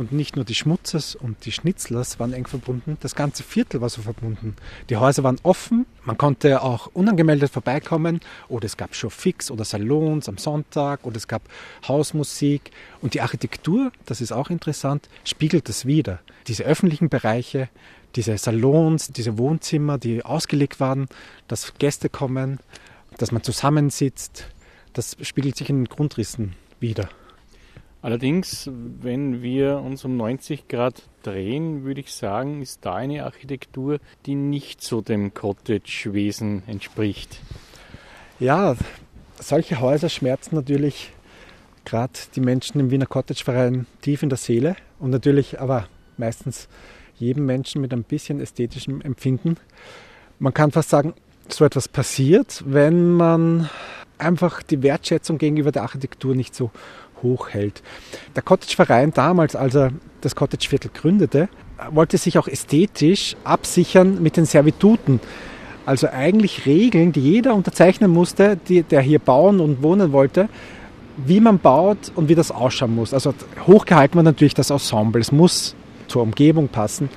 Und 0.00 0.12
nicht 0.12 0.34
nur 0.34 0.46
die 0.46 0.54
Schmutzers 0.54 1.14
und 1.14 1.44
die 1.44 1.52
Schnitzlers 1.52 2.18
waren 2.18 2.32
eng 2.32 2.46
verbunden, 2.46 2.96
das 3.00 3.14
ganze 3.14 3.42
Viertel 3.42 3.82
war 3.82 3.90
so 3.90 4.00
verbunden. 4.00 4.56
Die 4.88 4.96
Häuser 4.96 5.24
waren 5.24 5.36
offen, 5.42 5.84
man 6.06 6.16
konnte 6.16 6.62
auch 6.62 6.86
unangemeldet 6.94 7.50
vorbeikommen 7.50 8.20
oder 8.48 8.64
es 8.64 8.78
gab 8.78 8.94
Showfix 8.94 9.50
oder 9.50 9.66
Salons 9.66 10.26
am 10.30 10.38
Sonntag 10.38 11.04
oder 11.04 11.18
es 11.18 11.28
gab 11.28 11.42
Hausmusik. 11.86 12.70
Und 13.02 13.12
die 13.12 13.20
Architektur, 13.20 13.92
das 14.06 14.22
ist 14.22 14.32
auch 14.32 14.48
interessant, 14.48 15.06
spiegelt 15.24 15.68
das 15.68 15.84
wieder. 15.84 16.20
Diese 16.46 16.64
öffentlichen 16.64 17.10
Bereiche, 17.10 17.68
diese 18.16 18.38
Salons, 18.38 19.08
diese 19.08 19.36
Wohnzimmer, 19.36 19.98
die 19.98 20.24
ausgelegt 20.24 20.80
waren, 20.80 21.08
dass 21.46 21.74
Gäste 21.74 22.08
kommen, 22.08 22.58
dass 23.18 23.32
man 23.32 23.42
zusammensitzt, 23.42 24.46
das 24.94 25.18
spiegelt 25.20 25.58
sich 25.58 25.68
in 25.68 25.84
den 25.84 25.88
Grundrissen 25.90 26.54
wieder. 26.80 27.10
Allerdings, 28.02 28.70
wenn 28.72 29.42
wir 29.42 29.78
uns 29.78 30.04
um 30.06 30.16
90 30.16 30.68
Grad 30.68 31.02
drehen, 31.22 31.84
würde 31.84 32.00
ich 32.00 32.12
sagen, 32.14 32.62
ist 32.62 32.84
da 32.84 32.94
eine 32.94 33.24
Architektur, 33.24 33.98
die 34.24 34.34
nicht 34.34 34.82
so 34.82 35.02
dem 35.02 35.34
Cottage-Wesen 35.34 36.62
entspricht. 36.66 37.40
Ja, 38.38 38.74
solche 39.38 39.80
Häuser 39.80 40.08
schmerzen 40.08 40.54
natürlich 40.54 41.12
gerade 41.84 42.12
die 42.34 42.40
Menschen 42.40 42.80
im 42.80 42.90
Wiener 42.90 43.06
Cottage-Verein 43.06 43.86
tief 44.00 44.22
in 44.22 44.30
der 44.30 44.38
Seele 44.38 44.76
und 44.98 45.10
natürlich 45.10 45.60
aber 45.60 45.86
meistens 46.16 46.68
jedem 47.18 47.44
Menschen 47.44 47.82
mit 47.82 47.92
ein 47.92 48.04
bisschen 48.04 48.40
ästhetischem 48.40 49.02
Empfinden. 49.02 49.56
Man 50.38 50.54
kann 50.54 50.70
fast 50.70 50.88
sagen, 50.88 51.12
so 51.48 51.66
etwas 51.66 51.88
passiert, 51.88 52.62
wenn 52.66 53.12
man 53.12 53.68
einfach 54.16 54.62
die 54.62 54.82
Wertschätzung 54.82 55.38
gegenüber 55.38 55.72
der 55.72 55.82
Architektur 55.82 56.34
nicht 56.34 56.54
so 56.54 56.70
hochhält. 57.22 57.82
Der 58.36 58.42
Cottage-Verein 58.42 59.12
damals, 59.12 59.56
als 59.56 59.74
er 59.74 59.92
das 60.20 60.34
Cottage-Viertel 60.34 60.90
gründete, 60.92 61.48
wollte 61.90 62.18
sich 62.18 62.38
auch 62.38 62.48
ästhetisch 62.48 63.36
absichern 63.44 64.22
mit 64.22 64.36
den 64.36 64.44
Servituten. 64.44 65.20
Also 65.86 66.08
eigentlich 66.08 66.66
Regeln, 66.66 67.12
die 67.12 67.20
jeder 67.20 67.54
unterzeichnen 67.54 68.10
musste, 68.10 68.58
die, 68.68 68.82
der 68.82 69.00
hier 69.00 69.18
bauen 69.18 69.60
und 69.60 69.82
wohnen 69.82 70.12
wollte, 70.12 70.48
wie 71.16 71.40
man 71.40 71.58
baut 71.58 72.12
und 72.14 72.28
wie 72.28 72.34
das 72.34 72.50
ausschauen 72.50 72.94
muss. 72.94 73.14
Also 73.14 73.34
hochgehalten 73.66 74.16
war 74.16 74.22
natürlich 74.22 74.54
das 74.54 74.70
Ensemble. 74.70 75.20
Es 75.20 75.32
muss 75.32 75.74
zur 76.06 76.22
Umgebung 76.22 76.68
passen. 76.68 77.08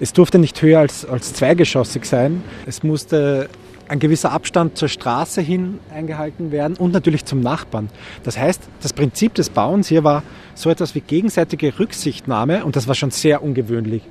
Es 0.00 0.12
durfte 0.12 0.38
nicht 0.38 0.60
höher 0.62 0.80
als, 0.80 1.04
als 1.04 1.34
zweigeschossig 1.34 2.04
sein. 2.04 2.42
Es 2.66 2.82
musste 2.82 3.48
ein 3.88 3.98
gewisser 3.98 4.32
Abstand 4.32 4.76
zur 4.76 4.88
Straße 4.88 5.40
hin 5.40 5.78
eingehalten 5.92 6.52
werden 6.52 6.76
und 6.76 6.92
natürlich 6.92 7.24
zum 7.24 7.40
Nachbarn. 7.40 7.88
Das 8.22 8.38
heißt, 8.38 8.62
das 8.82 8.92
Prinzip 8.92 9.34
des 9.34 9.50
Bauens 9.50 9.88
hier 9.88 10.04
war 10.04 10.22
so 10.54 10.70
etwas 10.70 10.94
wie 10.94 11.00
gegenseitige 11.00 11.78
Rücksichtnahme 11.78 12.64
und 12.64 12.76
das 12.76 12.86
war 12.88 12.94
schon 12.94 13.10
sehr 13.10 13.42
ungewöhnlich. 13.42 14.02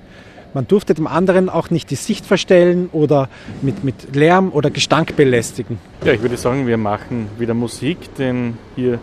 Man 0.54 0.68
durfte 0.68 0.94
dem 0.94 1.08
anderen 1.08 1.50
auch 1.50 1.70
nicht 1.70 1.92
die 1.92 1.96
Sicht 1.96 2.26
verstellen 2.26 2.90
oder 2.92 3.30
mit, 3.62 3.84
mit 3.84 4.16
Lärm 4.16 4.52
oder 4.52 4.72
Gestank 4.72 5.16
belästigen. 5.16 5.78
Ja, 6.04 6.14
ich 6.14 6.22
würde 6.22 6.38
sagen, 6.38 6.66
wir 6.66 6.78
machen 6.78 7.28
wieder 7.38 7.54
Musik, 7.54 7.98
denn 8.18 8.58
hier 8.76 9.00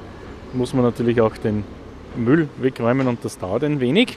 muss 0.52 0.74
man 0.74 0.84
natürlich 0.84 1.20
auch 1.20 1.36
den 1.36 1.64
Müll 2.16 2.48
wegräumen 2.60 3.06
und 3.06 3.24
das 3.24 3.38
dauert 3.38 3.64
ein 3.64 3.80
wenig. 3.80 4.16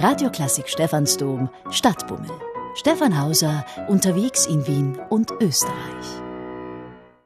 Radioklassik 0.00 0.68
Stephansdom 0.68 1.50
Stadtbummel. 1.70 2.30
Stefan 2.76 3.20
Hauser 3.20 3.66
unterwegs 3.88 4.46
in 4.46 4.64
Wien 4.68 4.96
und 5.10 5.32
Österreich. 5.40 5.74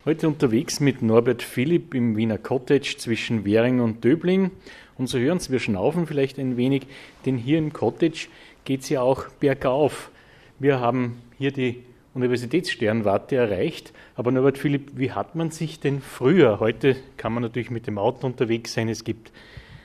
Heute 0.07 0.27
unterwegs 0.27 0.81
mit 0.81 1.03
Norbert 1.03 1.43
Philipp 1.43 1.93
im 1.93 2.17
Wiener 2.17 2.39
Cottage 2.39 2.97
zwischen 2.97 3.45
Währing 3.45 3.81
und 3.81 4.03
Döbling. 4.03 4.53
Und 4.97 5.09
so 5.09 5.19
hören 5.19 5.39
Sie, 5.39 5.53
wir 5.53 5.59
schnaufen 5.59 6.07
vielleicht 6.07 6.39
ein 6.39 6.57
wenig, 6.57 6.87
denn 7.27 7.37
hier 7.37 7.59
im 7.59 7.75
Cottage 7.75 8.29
geht 8.65 8.81
es 8.81 8.89
ja 8.89 9.03
auch 9.03 9.27
bergauf. 9.39 10.11
Wir 10.59 10.81
haben 10.81 11.21
hier 11.37 11.53
die 11.53 11.85
Universitätssternwarte 12.15 13.37
erreicht. 13.37 13.93
Aber 14.15 14.33
Norbert 14.33 14.57
Philipp, 14.57 14.93
wie 14.95 15.13
hat 15.13 15.35
man 15.35 15.51
sich 15.51 15.79
denn 15.79 16.01
früher, 16.01 16.59
heute 16.59 16.97
kann 17.19 17.35
man 17.35 17.43
natürlich 17.43 17.71
mit 17.71 17.87
dem 17.87 17.99
Auto 17.99 18.27
unterwegs 18.27 18.73
sein, 18.73 18.89
es 18.89 19.05
gibt 19.05 19.31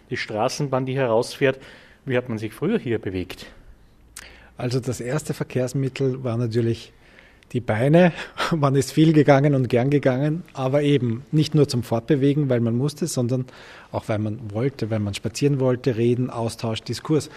die 0.10 0.16
Straßenbahn, 0.16 0.86
die 0.86 0.96
herausfährt, 0.96 1.60
wie 2.08 2.18
hat 2.18 2.30
man 2.30 2.38
sich 2.38 2.54
früher 2.54 2.80
hier 2.80 3.00
bewegt? 3.00 3.46
Also 4.58 4.80
das 4.80 5.00
erste 5.00 5.34
Verkehrsmittel 5.34 6.24
war 6.24 6.38
natürlich 6.38 6.94
die 7.54 7.62
Beine. 7.62 8.12
Man 8.56 8.76
ist 8.76 8.92
viel 8.92 9.14
gegangen 9.14 9.54
und 9.54 9.70
gern 9.70 9.90
gegangen, 9.90 10.44
aber 10.54 10.82
eben 10.82 11.24
nicht 11.32 11.54
nur 11.54 11.68
zum 11.68 11.84
Fortbewegen, 11.84 12.50
weil 12.50 12.60
man 12.60 12.76
musste, 12.76 13.08
sondern 13.08 13.46
auch 13.92 14.10
weil 14.10 14.20
man 14.20 14.52
wollte, 14.52 14.90
weil 14.90 15.00
man 15.00 15.14
spazieren 15.14 15.60
wollte, 15.60 15.96
reden, 15.96 16.30
Austausch, 16.30 16.82
Diskurs. 16.82 17.30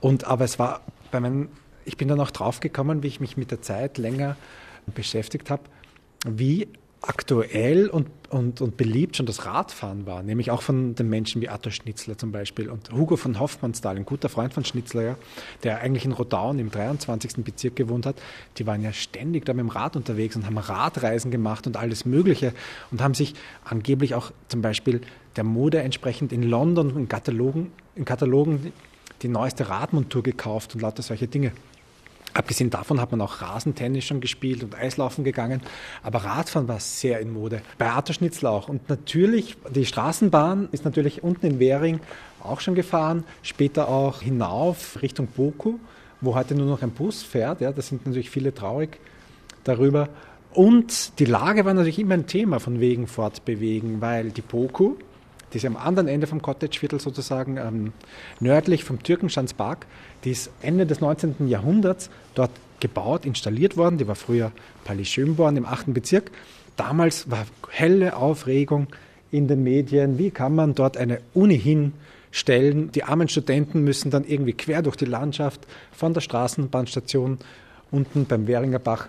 Und 0.00 0.24
aber 0.24 0.44
es 0.44 0.58
war 0.58 0.82
bei 1.10 1.18
meinen 1.18 1.48
ich 1.84 1.96
bin 1.96 2.08
dann 2.08 2.20
auch 2.20 2.30
draufgekommen, 2.30 3.02
wie 3.02 3.08
ich 3.08 3.20
mich 3.20 3.36
mit 3.36 3.50
der 3.50 3.62
Zeit 3.62 3.98
länger 3.98 4.36
beschäftigt 4.94 5.50
habe, 5.50 5.62
wie 6.26 6.68
aktuell 7.02 7.88
und, 7.88 8.08
und, 8.28 8.60
und 8.60 8.76
beliebt 8.76 9.16
schon 9.16 9.24
das 9.24 9.46
Radfahren 9.46 10.06
war, 10.06 10.22
nämlich 10.22 10.50
auch 10.50 10.60
von 10.60 10.94
den 10.94 11.08
Menschen 11.08 11.40
wie 11.40 11.48
Arthur 11.48 11.72
Schnitzler 11.72 12.18
zum 12.18 12.30
Beispiel 12.30 12.68
und 12.68 12.92
Hugo 12.92 13.16
von 13.16 13.40
Hoffmannsthal, 13.40 13.96
ein 13.96 14.04
guter 14.04 14.28
Freund 14.28 14.52
von 14.52 14.64
Schnitzler, 14.64 15.02
ja, 15.02 15.16
der 15.62 15.80
eigentlich 15.80 16.04
in 16.04 16.12
Rodaun 16.12 16.58
im 16.58 16.70
23. 16.70 17.42
Bezirk 17.44 17.76
gewohnt 17.76 18.04
hat, 18.04 18.16
die 18.58 18.66
waren 18.66 18.82
ja 18.82 18.92
ständig 18.92 19.46
da 19.46 19.54
mit 19.54 19.60
dem 19.60 19.70
Rad 19.70 19.96
unterwegs 19.96 20.36
und 20.36 20.44
haben 20.44 20.58
Radreisen 20.58 21.30
gemacht 21.30 21.66
und 21.66 21.76
alles 21.76 22.04
Mögliche 22.04 22.52
und 22.90 23.00
haben 23.00 23.14
sich 23.14 23.34
angeblich 23.64 24.14
auch 24.14 24.30
zum 24.48 24.60
Beispiel 24.60 25.00
der 25.36 25.44
Mode 25.44 25.78
entsprechend 25.80 26.32
in 26.32 26.42
London 26.42 26.96
in 26.96 27.08
Katalogen, 27.08 27.72
in 27.94 28.04
Katalogen 28.04 28.72
die 29.22 29.28
neueste 29.28 29.68
Radmontur 29.68 30.22
gekauft 30.22 30.74
und 30.74 30.82
lauter 30.82 31.02
solche 31.02 31.28
Dinge. 31.28 31.52
Abgesehen 32.32 32.70
davon 32.70 33.00
hat 33.00 33.10
man 33.10 33.20
auch 33.20 33.42
Rasentennis 33.42 34.04
schon 34.04 34.20
gespielt 34.20 34.62
und 34.62 34.74
Eislaufen 34.74 35.24
gegangen. 35.24 35.60
Aber 36.02 36.24
Radfahren 36.24 36.68
war 36.68 36.80
sehr 36.80 37.20
in 37.20 37.32
Mode. 37.32 37.62
Bei 37.78 37.90
Arthur 37.90 38.14
Schnitzler 38.14 38.50
auch. 38.50 38.68
Und 38.68 38.88
natürlich, 38.88 39.56
die 39.74 39.86
Straßenbahn 39.86 40.68
ist 40.72 40.84
natürlich 40.84 41.22
unten 41.22 41.46
in 41.46 41.58
Währing 41.58 42.00
auch 42.42 42.60
schon 42.60 42.74
gefahren. 42.74 43.24
Später 43.42 43.88
auch 43.88 44.22
hinauf 44.22 45.02
Richtung 45.02 45.26
Boku, 45.26 45.78
wo 46.20 46.34
heute 46.34 46.54
nur 46.54 46.66
noch 46.66 46.82
ein 46.82 46.90
Bus 46.90 47.22
fährt. 47.22 47.60
Ja, 47.60 47.72
da 47.72 47.82
sind 47.82 48.06
natürlich 48.06 48.30
viele 48.30 48.54
traurig 48.54 48.98
darüber. 49.64 50.08
Und 50.52 51.18
die 51.18 51.26
Lage 51.26 51.64
war 51.64 51.74
natürlich 51.74 51.98
immer 51.98 52.14
ein 52.14 52.26
Thema 52.26 52.58
von 52.60 52.80
wegen 52.80 53.06
fortbewegen, 53.06 54.00
weil 54.00 54.30
die 54.30 54.42
Boku, 54.42 54.96
die 55.52 55.58
ist 55.58 55.64
am 55.64 55.76
anderen 55.76 56.08
Ende 56.08 56.26
vom 56.26 56.42
Cottageviertel 56.42 57.00
sozusagen, 57.00 57.56
ähm, 57.56 57.92
nördlich 58.38 58.84
vom 58.84 59.02
Türkenschanzpark. 59.02 59.86
Die 60.24 60.30
ist 60.30 60.50
Ende 60.62 60.86
des 60.86 61.00
19. 61.00 61.48
Jahrhunderts 61.48 62.10
dort 62.34 62.50
gebaut, 62.78 63.24
installiert 63.24 63.76
worden. 63.76 63.98
Die 63.98 64.08
war 64.08 64.14
früher 64.14 64.52
Palais 64.84 65.04
Schönborn 65.04 65.56
im 65.56 65.66
8. 65.66 65.92
Bezirk. 65.92 66.30
Damals 66.76 67.30
war 67.30 67.46
helle 67.70 68.16
Aufregung 68.16 68.88
in 69.30 69.48
den 69.48 69.62
Medien. 69.62 70.18
Wie 70.18 70.30
kann 70.30 70.54
man 70.54 70.74
dort 70.74 70.96
eine 70.96 71.20
Uni 71.34 71.58
hinstellen? 71.58 72.90
Die 72.92 73.04
armen 73.04 73.28
Studenten 73.28 73.82
müssen 73.84 74.10
dann 74.10 74.24
irgendwie 74.24 74.54
quer 74.54 74.82
durch 74.82 74.96
die 74.96 75.04
Landschaft 75.04 75.66
von 75.92 76.14
der 76.14 76.20
Straßenbahnstation 76.20 77.38
unten 77.90 78.26
beim 78.26 78.46
Währinger 78.46 78.78
Bach 78.78 79.08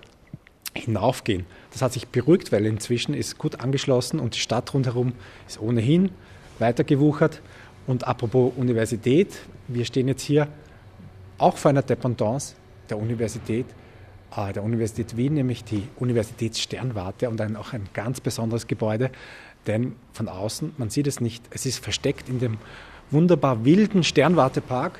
hinaufgehen. 0.73 1.45
Das 1.71 1.81
hat 1.81 1.93
sich 1.93 2.07
beruhigt, 2.07 2.51
weil 2.51 2.65
inzwischen 2.65 3.13
ist 3.13 3.37
gut 3.37 3.59
angeschlossen 3.59 4.19
und 4.19 4.35
die 4.35 4.39
Stadt 4.39 4.73
rundherum 4.73 5.13
ist 5.47 5.61
ohnehin 5.61 6.11
weitergewuchert. 6.61 7.41
Und 7.87 8.07
apropos 8.07 8.53
Universität, 8.55 9.39
wir 9.67 9.85
stehen 9.85 10.07
jetzt 10.07 10.21
hier 10.21 10.47
auch 11.37 11.57
vor 11.57 11.69
einer 11.69 11.81
Dependance 11.81 12.55
der 12.89 12.99
Universität, 12.99 13.65
äh, 14.35 14.53
der 14.53 14.63
Universität 14.63 15.17
Wien, 15.17 15.33
nämlich 15.33 15.63
die 15.63 15.83
Universitätssternwarte 15.97 17.29
und 17.29 17.41
ein, 17.41 17.55
auch 17.55 17.73
ein 17.73 17.89
ganz 17.93 18.21
besonderes 18.21 18.67
Gebäude, 18.67 19.09
denn 19.67 19.95
von 20.13 20.27
außen, 20.27 20.73
man 20.77 20.89
sieht 20.89 21.07
es 21.07 21.19
nicht, 21.19 21.43
es 21.51 21.65
ist 21.65 21.83
versteckt 21.83 22.29
in 22.29 22.39
dem 22.39 22.57
wunderbar 23.09 23.65
wilden 23.65 24.03
Sternwartepark. 24.03 24.99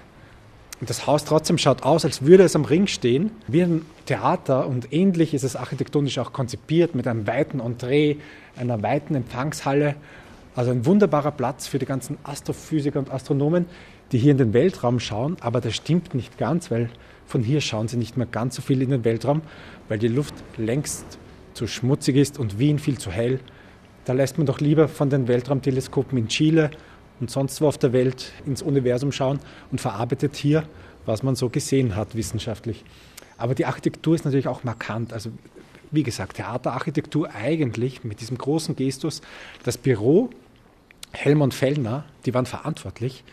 Und 0.80 0.90
das 0.90 1.06
Haus 1.06 1.26
trotzdem 1.26 1.60
schaut 1.60 1.84
aus, 1.84 2.06
als 2.06 2.24
würde 2.24 2.44
es 2.44 2.56
am 2.56 2.66
Ring 2.66 2.88
stehen, 2.88 3.32
wie 3.48 3.62
ein 3.62 3.86
Theater 4.08 4.68
und 4.68 4.92
ähnlich 4.92 5.36
ist 5.36 5.44
es 5.44 5.56
architektonisch 5.56 6.18
auch 6.18 6.34
konzipiert 6.34 6.96
mit 6.96 7.08
einem 7.08 7.28
weiten 7.28 7.60
Entree, 7.60 8.16
einer 8.58 8.82
weiten 8.82 9.14
Empfangshalle 9.14 9.96
also 10.56 10.72
ein 10.72 10.86
wunderbarer 10.86 11.32
Platz 11.32 11.68
für 11.68 11.80
die 11.80 11.86
ganzen 11.86 12.18
Astrophysiker 12.24 13.00
und 13.00 13.12
Astronomen, 13.12 13.66
die 14.12 14.18
hier 14.18 14.32
in 14.32 14.38
den 14.38 14.54
Weltraum 14.54 15.00
schauen. 15.00 15.38
Aber 15.40 15.62
das 15.62 15.76
stimmt 15.76 16.14
nicht 16.14 16.38
ganz, 16.38 16.72
weil 16.72 16.90
von 17.26 17.44
hier 17.44 17.62
schauen 17.62 17.88
sie 17.88 17.98
nicht 17.98 18.18
mehr 18.18 18.28
ganz 18.28 18.56
so 18.56 18.62
viel 18.62 18.82
in 18.82 18.90
den 18.90 19.06
Weltraum, 19.06 19.42
weil 19.88 20.00
die 20.00 20.10
Luft 20.10 20.34
längst 20.58 21.18
zu 21.54 21.68
schmutzig 21.68 22.18
ist 22.18 22.38
und 22.40 22.60
Wien 22.60 22.80
viel 22.80 22.98
zu 22.98 23.12
hell. 23.12 23.40
Da 24.06 24.14
lässt 24.14 24.38
man 24.38 24.48
doch 24.48 24.60
lieber 24.60 24.88
von 24.88 25.10
den 25.10 25.28
Weltraumteleskopen 25.28 26.18
in 26.18 26.28
Chile 26.28 26.72
und 27.20 27.30
sonst 27.30 27.62
wo 27.62 27.68
auf 27.68 27.78
der 27.78 27.94
Welt 27.94 28.34
ins 28.46 28.62
Universum 28.62 29.12
schauen 29.12 29.40
und 29.72 29.80
verarbeitet 29.80 30.36
hier, 30.36 30.64
was 31.06 31.24
man 31.24 31.36
so 31.36 31.50
gesehen 31.50 31.96
hat 31.96 32.16
wissenschaftlich. 32.16 32.84
Aber 33.38 33.56
die 33.56 33.66
Architektur 33.66 34.16
ist 34.16 34.26
natürlich 34.26 34.48
auch 34.48 34.64
markant. 34.64 35.14
Also 35.14 35.32
wie 35.92 36.04
gesagt, 36.04 36.38
Theaterarchitektur 36.38 37.30
eigentlich 37.34 38.04
mit 38.04 38.22
diesem 38.22 38.38
großen 38.38 38.76
Gestus. 38.76 39.22
Das 39.64 39.78
Büro 39.78 40.30
Helmut 41.12 41.54
Fellner, 41.54 42.06
die 42.26 42.34
waren 42.34 42.46
verantwortlich 42.46 43.24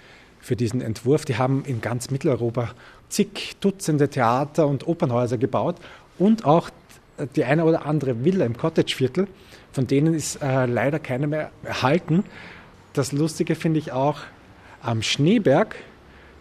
für 0.41 0.57
diesen 0.57 0.81
Entwurf. 0.81 1.25
Die 1.25 1.37
haben 1.37 1.65
in 1.65 1.81
ganz 1.81 2.11
Mitteleuropa 2.11 2.71
zig 3.09 3.57
Dutzende 3.61 4.09
Theater 4.09 4.67
und 4.67 4.87
Opernhäuser 4.87 5.39
gebaut 5.39 5.77
und 6.19 6.45
auch 6.45 6.71
die 7.37 7.45
eine 7.45 7.65
oder 7.65 7.87
andere 7.87 8.25
Villa 8.25 8.45
im 8.45 8.57
Cottageviertel. 8.57 9.27
Von 9.73 9.87
denen 9.87 10.15
ist 10.15 10.43
äh, 10.43 10.67
leider 10.67 10.99
keine 10.99 11.27
mehr 11.27 11.51
erhalten. 11.63 12.25
Das 12.93 13.13
Lustige 13.13 13.55
finde 13.55 13.79
ich 13.79 13.93
auch, 13.93 14.21
am 14.81 15.03
Schneeberg 15.03 15.77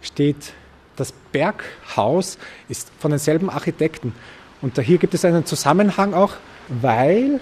steht 0.01 0.53
das 0.95 1.11
Berghaus, 1.31 2.37
ist 2.69 2.91
von 2.99 3.11
denselben 3.11 3.49
Architekten. 3.49 4.13
Und 4.61 4.77
da 4.77 4.81
hier 4.81 4.97
gibt 4.97 5.13
es 5.13 5.25
einen 5.25 5.45
Zusammenhang 5.45 6.13
auch, 6.13 6.33
weil 6.69 7.39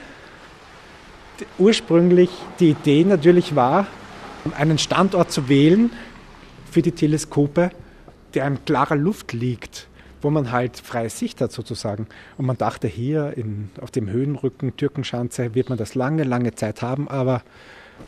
ursprünglich 1.58 2.30
die 2.60 2.72
Idee 2.72 3.04
natürlich 3.04 3.56
war, 3.56 3.88
einen 4.58 4.78
Standort 4.78 5.32
zu 5.32 5.50
wählen 5.50 5.92
für 6.70 6.82
die 6.82 6.92
Teleskope, 6.92 7.72
der 8.34 8.48
in 8.48 8.64
klarer 8.66 8.96
Luft 8.96 9.34
liegt, 9.34 9.88
wo 10.22 10.30
man 10.30 10.52
halt 10.52 10.78
freie 10.78 11.10
Sicht 11.10 11.42
hat 11.42 11.52
sozusagen. 11.52 12.08
Und 12.38 12.46
man 12.46 12.58
dachte, 12.58 12.88
hier 12.88 13.34
in, 13.38 13.70
auf 13.82 13.92
dem 13.92 14.10
Höhenrücken 14.10 14.76
Türkenschanze 14.76 15.56
wird 15.56 15.70
man 15.70 15.78
das 15.78 15.96
lange, 15.96 16.24
lange 16.24 16.54
Zeit 16.54 16.82
haben, 16.82 17.08
aber 17.08 17.42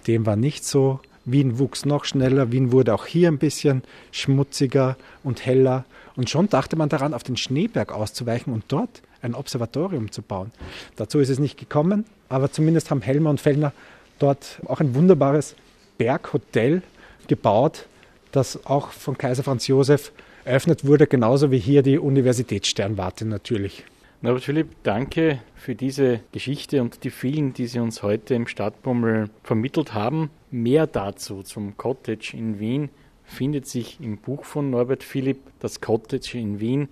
dem 0.05 0.25
war 0.25 0.35
nicht 0.35 0.65
so. 0.65 0.99
Wien 1.25 1.59
wuchs 1.59 1.85
noch 1.85 2.05
schneller, 2.05 2.53
Wien 2.53 2.71
wurde 2.71 2.93
auch 2.93 3.05
hier 3.05 3.27
ein 3.27 3.37
bisschen 3.37 3.83
schmutziger 4.11 4.95
und 5.23 5.45
heller. 5.45 5.83
Und 6.15 6.29
schon 6.29 6.47
dachte 6.47 6.77
man 6.77 6.87
daran, 6.87 7.13
auf 7.13 7.23
den 7.23 7.35
Schneeberg 7.35 7.91
auszuweichen 7.91 8.53
und 8.53 8.63
dort 8.69 9.01
ein 9.21 9.35
Observatorium 9.35 10.11
zu 10.11 10.21
bauen. 10.21 10.51
Dazu 10.95 11.19
ist 11.19 11.29
es 11.29 11.39
nicht 11.39 11.57
gekommen, 11.57 12.05
aber 12.29 12.51
zumindest 12.51 12.91
haben 12.91 13.01
Helmer 13.01 13.29
und 13.29 13.41
Fellner 13.41 13.73
dort 14.19 14.59
auch 14.65 14.79
ein 14.79 14.95
wunderbares 14.95 15.55
Berghotel 15.97 16.81
gebaut, 17.27 17.87
das 18.31 18.65
auch 18.65 18.91
von 18.91 19.17
Kaiser 19.17 19.43
Franz 19.43 19.67
Josef 19.67 20.11
eröffnet 20.45 20.85
wurde, 20.85 21.07
genauso 21.07 21.51
wie 21.51 21.59
hier 21.59 21.81
die 21.81 21.97
Universitätssternwarte 21.97 23.25
natürlich. 23.25 23.83
Norbert 24.21 24.43
Philipp, 24.45 24.69
danke 24.81 25.41
für 25.55 25.75
diese 25.75 26.21
Geschichte 26.31 26.81
und 26.81 27.03
die 27.03 27.11
vielen, 27.11 27.53
die 27.53 27.67
Sie 27.67 27.79
uns 27.79 28.01
heute 28.01 28.33
im 28.33 28.47
Stadtbummel 28.47 29.29
vermittelt 29.43 29.93
haben. 29.93 30.31
Mehr 30.49 30.87
dazu 30.87 31.43
zum 31.43 31.77
Cottage 31.77 32.35
in 32.35 32.59
Wien 32.59 32.89
findet 33.25 33.67
sich 33.67 33.99
im 34.01 34.17
Buch 34.17 34.43
von 34.43 34.71
Norbert 34.71 35.03
Philipp, 35.03 35.39
Das 35.59 35.81
Cottage 35.81 36.39
in 36.39 36.59
Wien, 36.59 36.87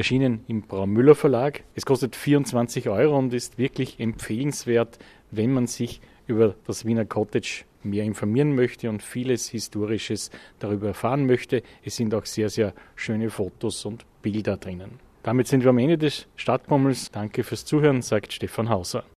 erschienen 0.00 0.44
im 0.48 0.62
Braumüller 0.62 1.14
Verlag. 1.14 1.62
Es 1.74 1.84
kostet 1.84 2.16
24 2.16 2.88
Euro 2.88 3.18
und 3.18 3.34
ist 3.34 3.58
wirklich 3.58 4.00
empfehlenswert, 4.00 4.98
wenn 5.30 5.52
man 5.52 5.66
sich 5.66 6.00
über 6.26 6.54
das 6.66 6.86
Wiener 6.86 7.04
Cottage 7.04 7.64
mehr 7.82 8.04
informieren 8.04 8.54
möchte 8.54 8.88
und 8.88 9.02
vieles 9.02 9.50
Historisches 9.50 10.30
darüber 10.58 10.88
erfahren 10.88 11.26
möchte. 11.26 11.62
Es 11.84 11.96
sind 11.96 12.14
auch 12.14 12.24
sehr, 12.24 12.48
sehr 12.48 12.72
schöne 12.96 13.28
Fotos 13.28 13.84
und 13.84 14.06
Bilder 14.22 14.56
drinnen. 14.56 15.00
Damit 15.22 15.48
sind 15.48 15.64
wir 15.64 15.70
am 15.70 15.78
Ende 15.78 15.98
des 15.98 16.26
Stadtbummels. 16.34 17.10
Danke 17.10 17.44
fürs 17.44 17.66
Zuhören, 17.66 18.00
sagt 18.00 18.32
Stefan 18.32 18.70
Hauser. 18.70 19.04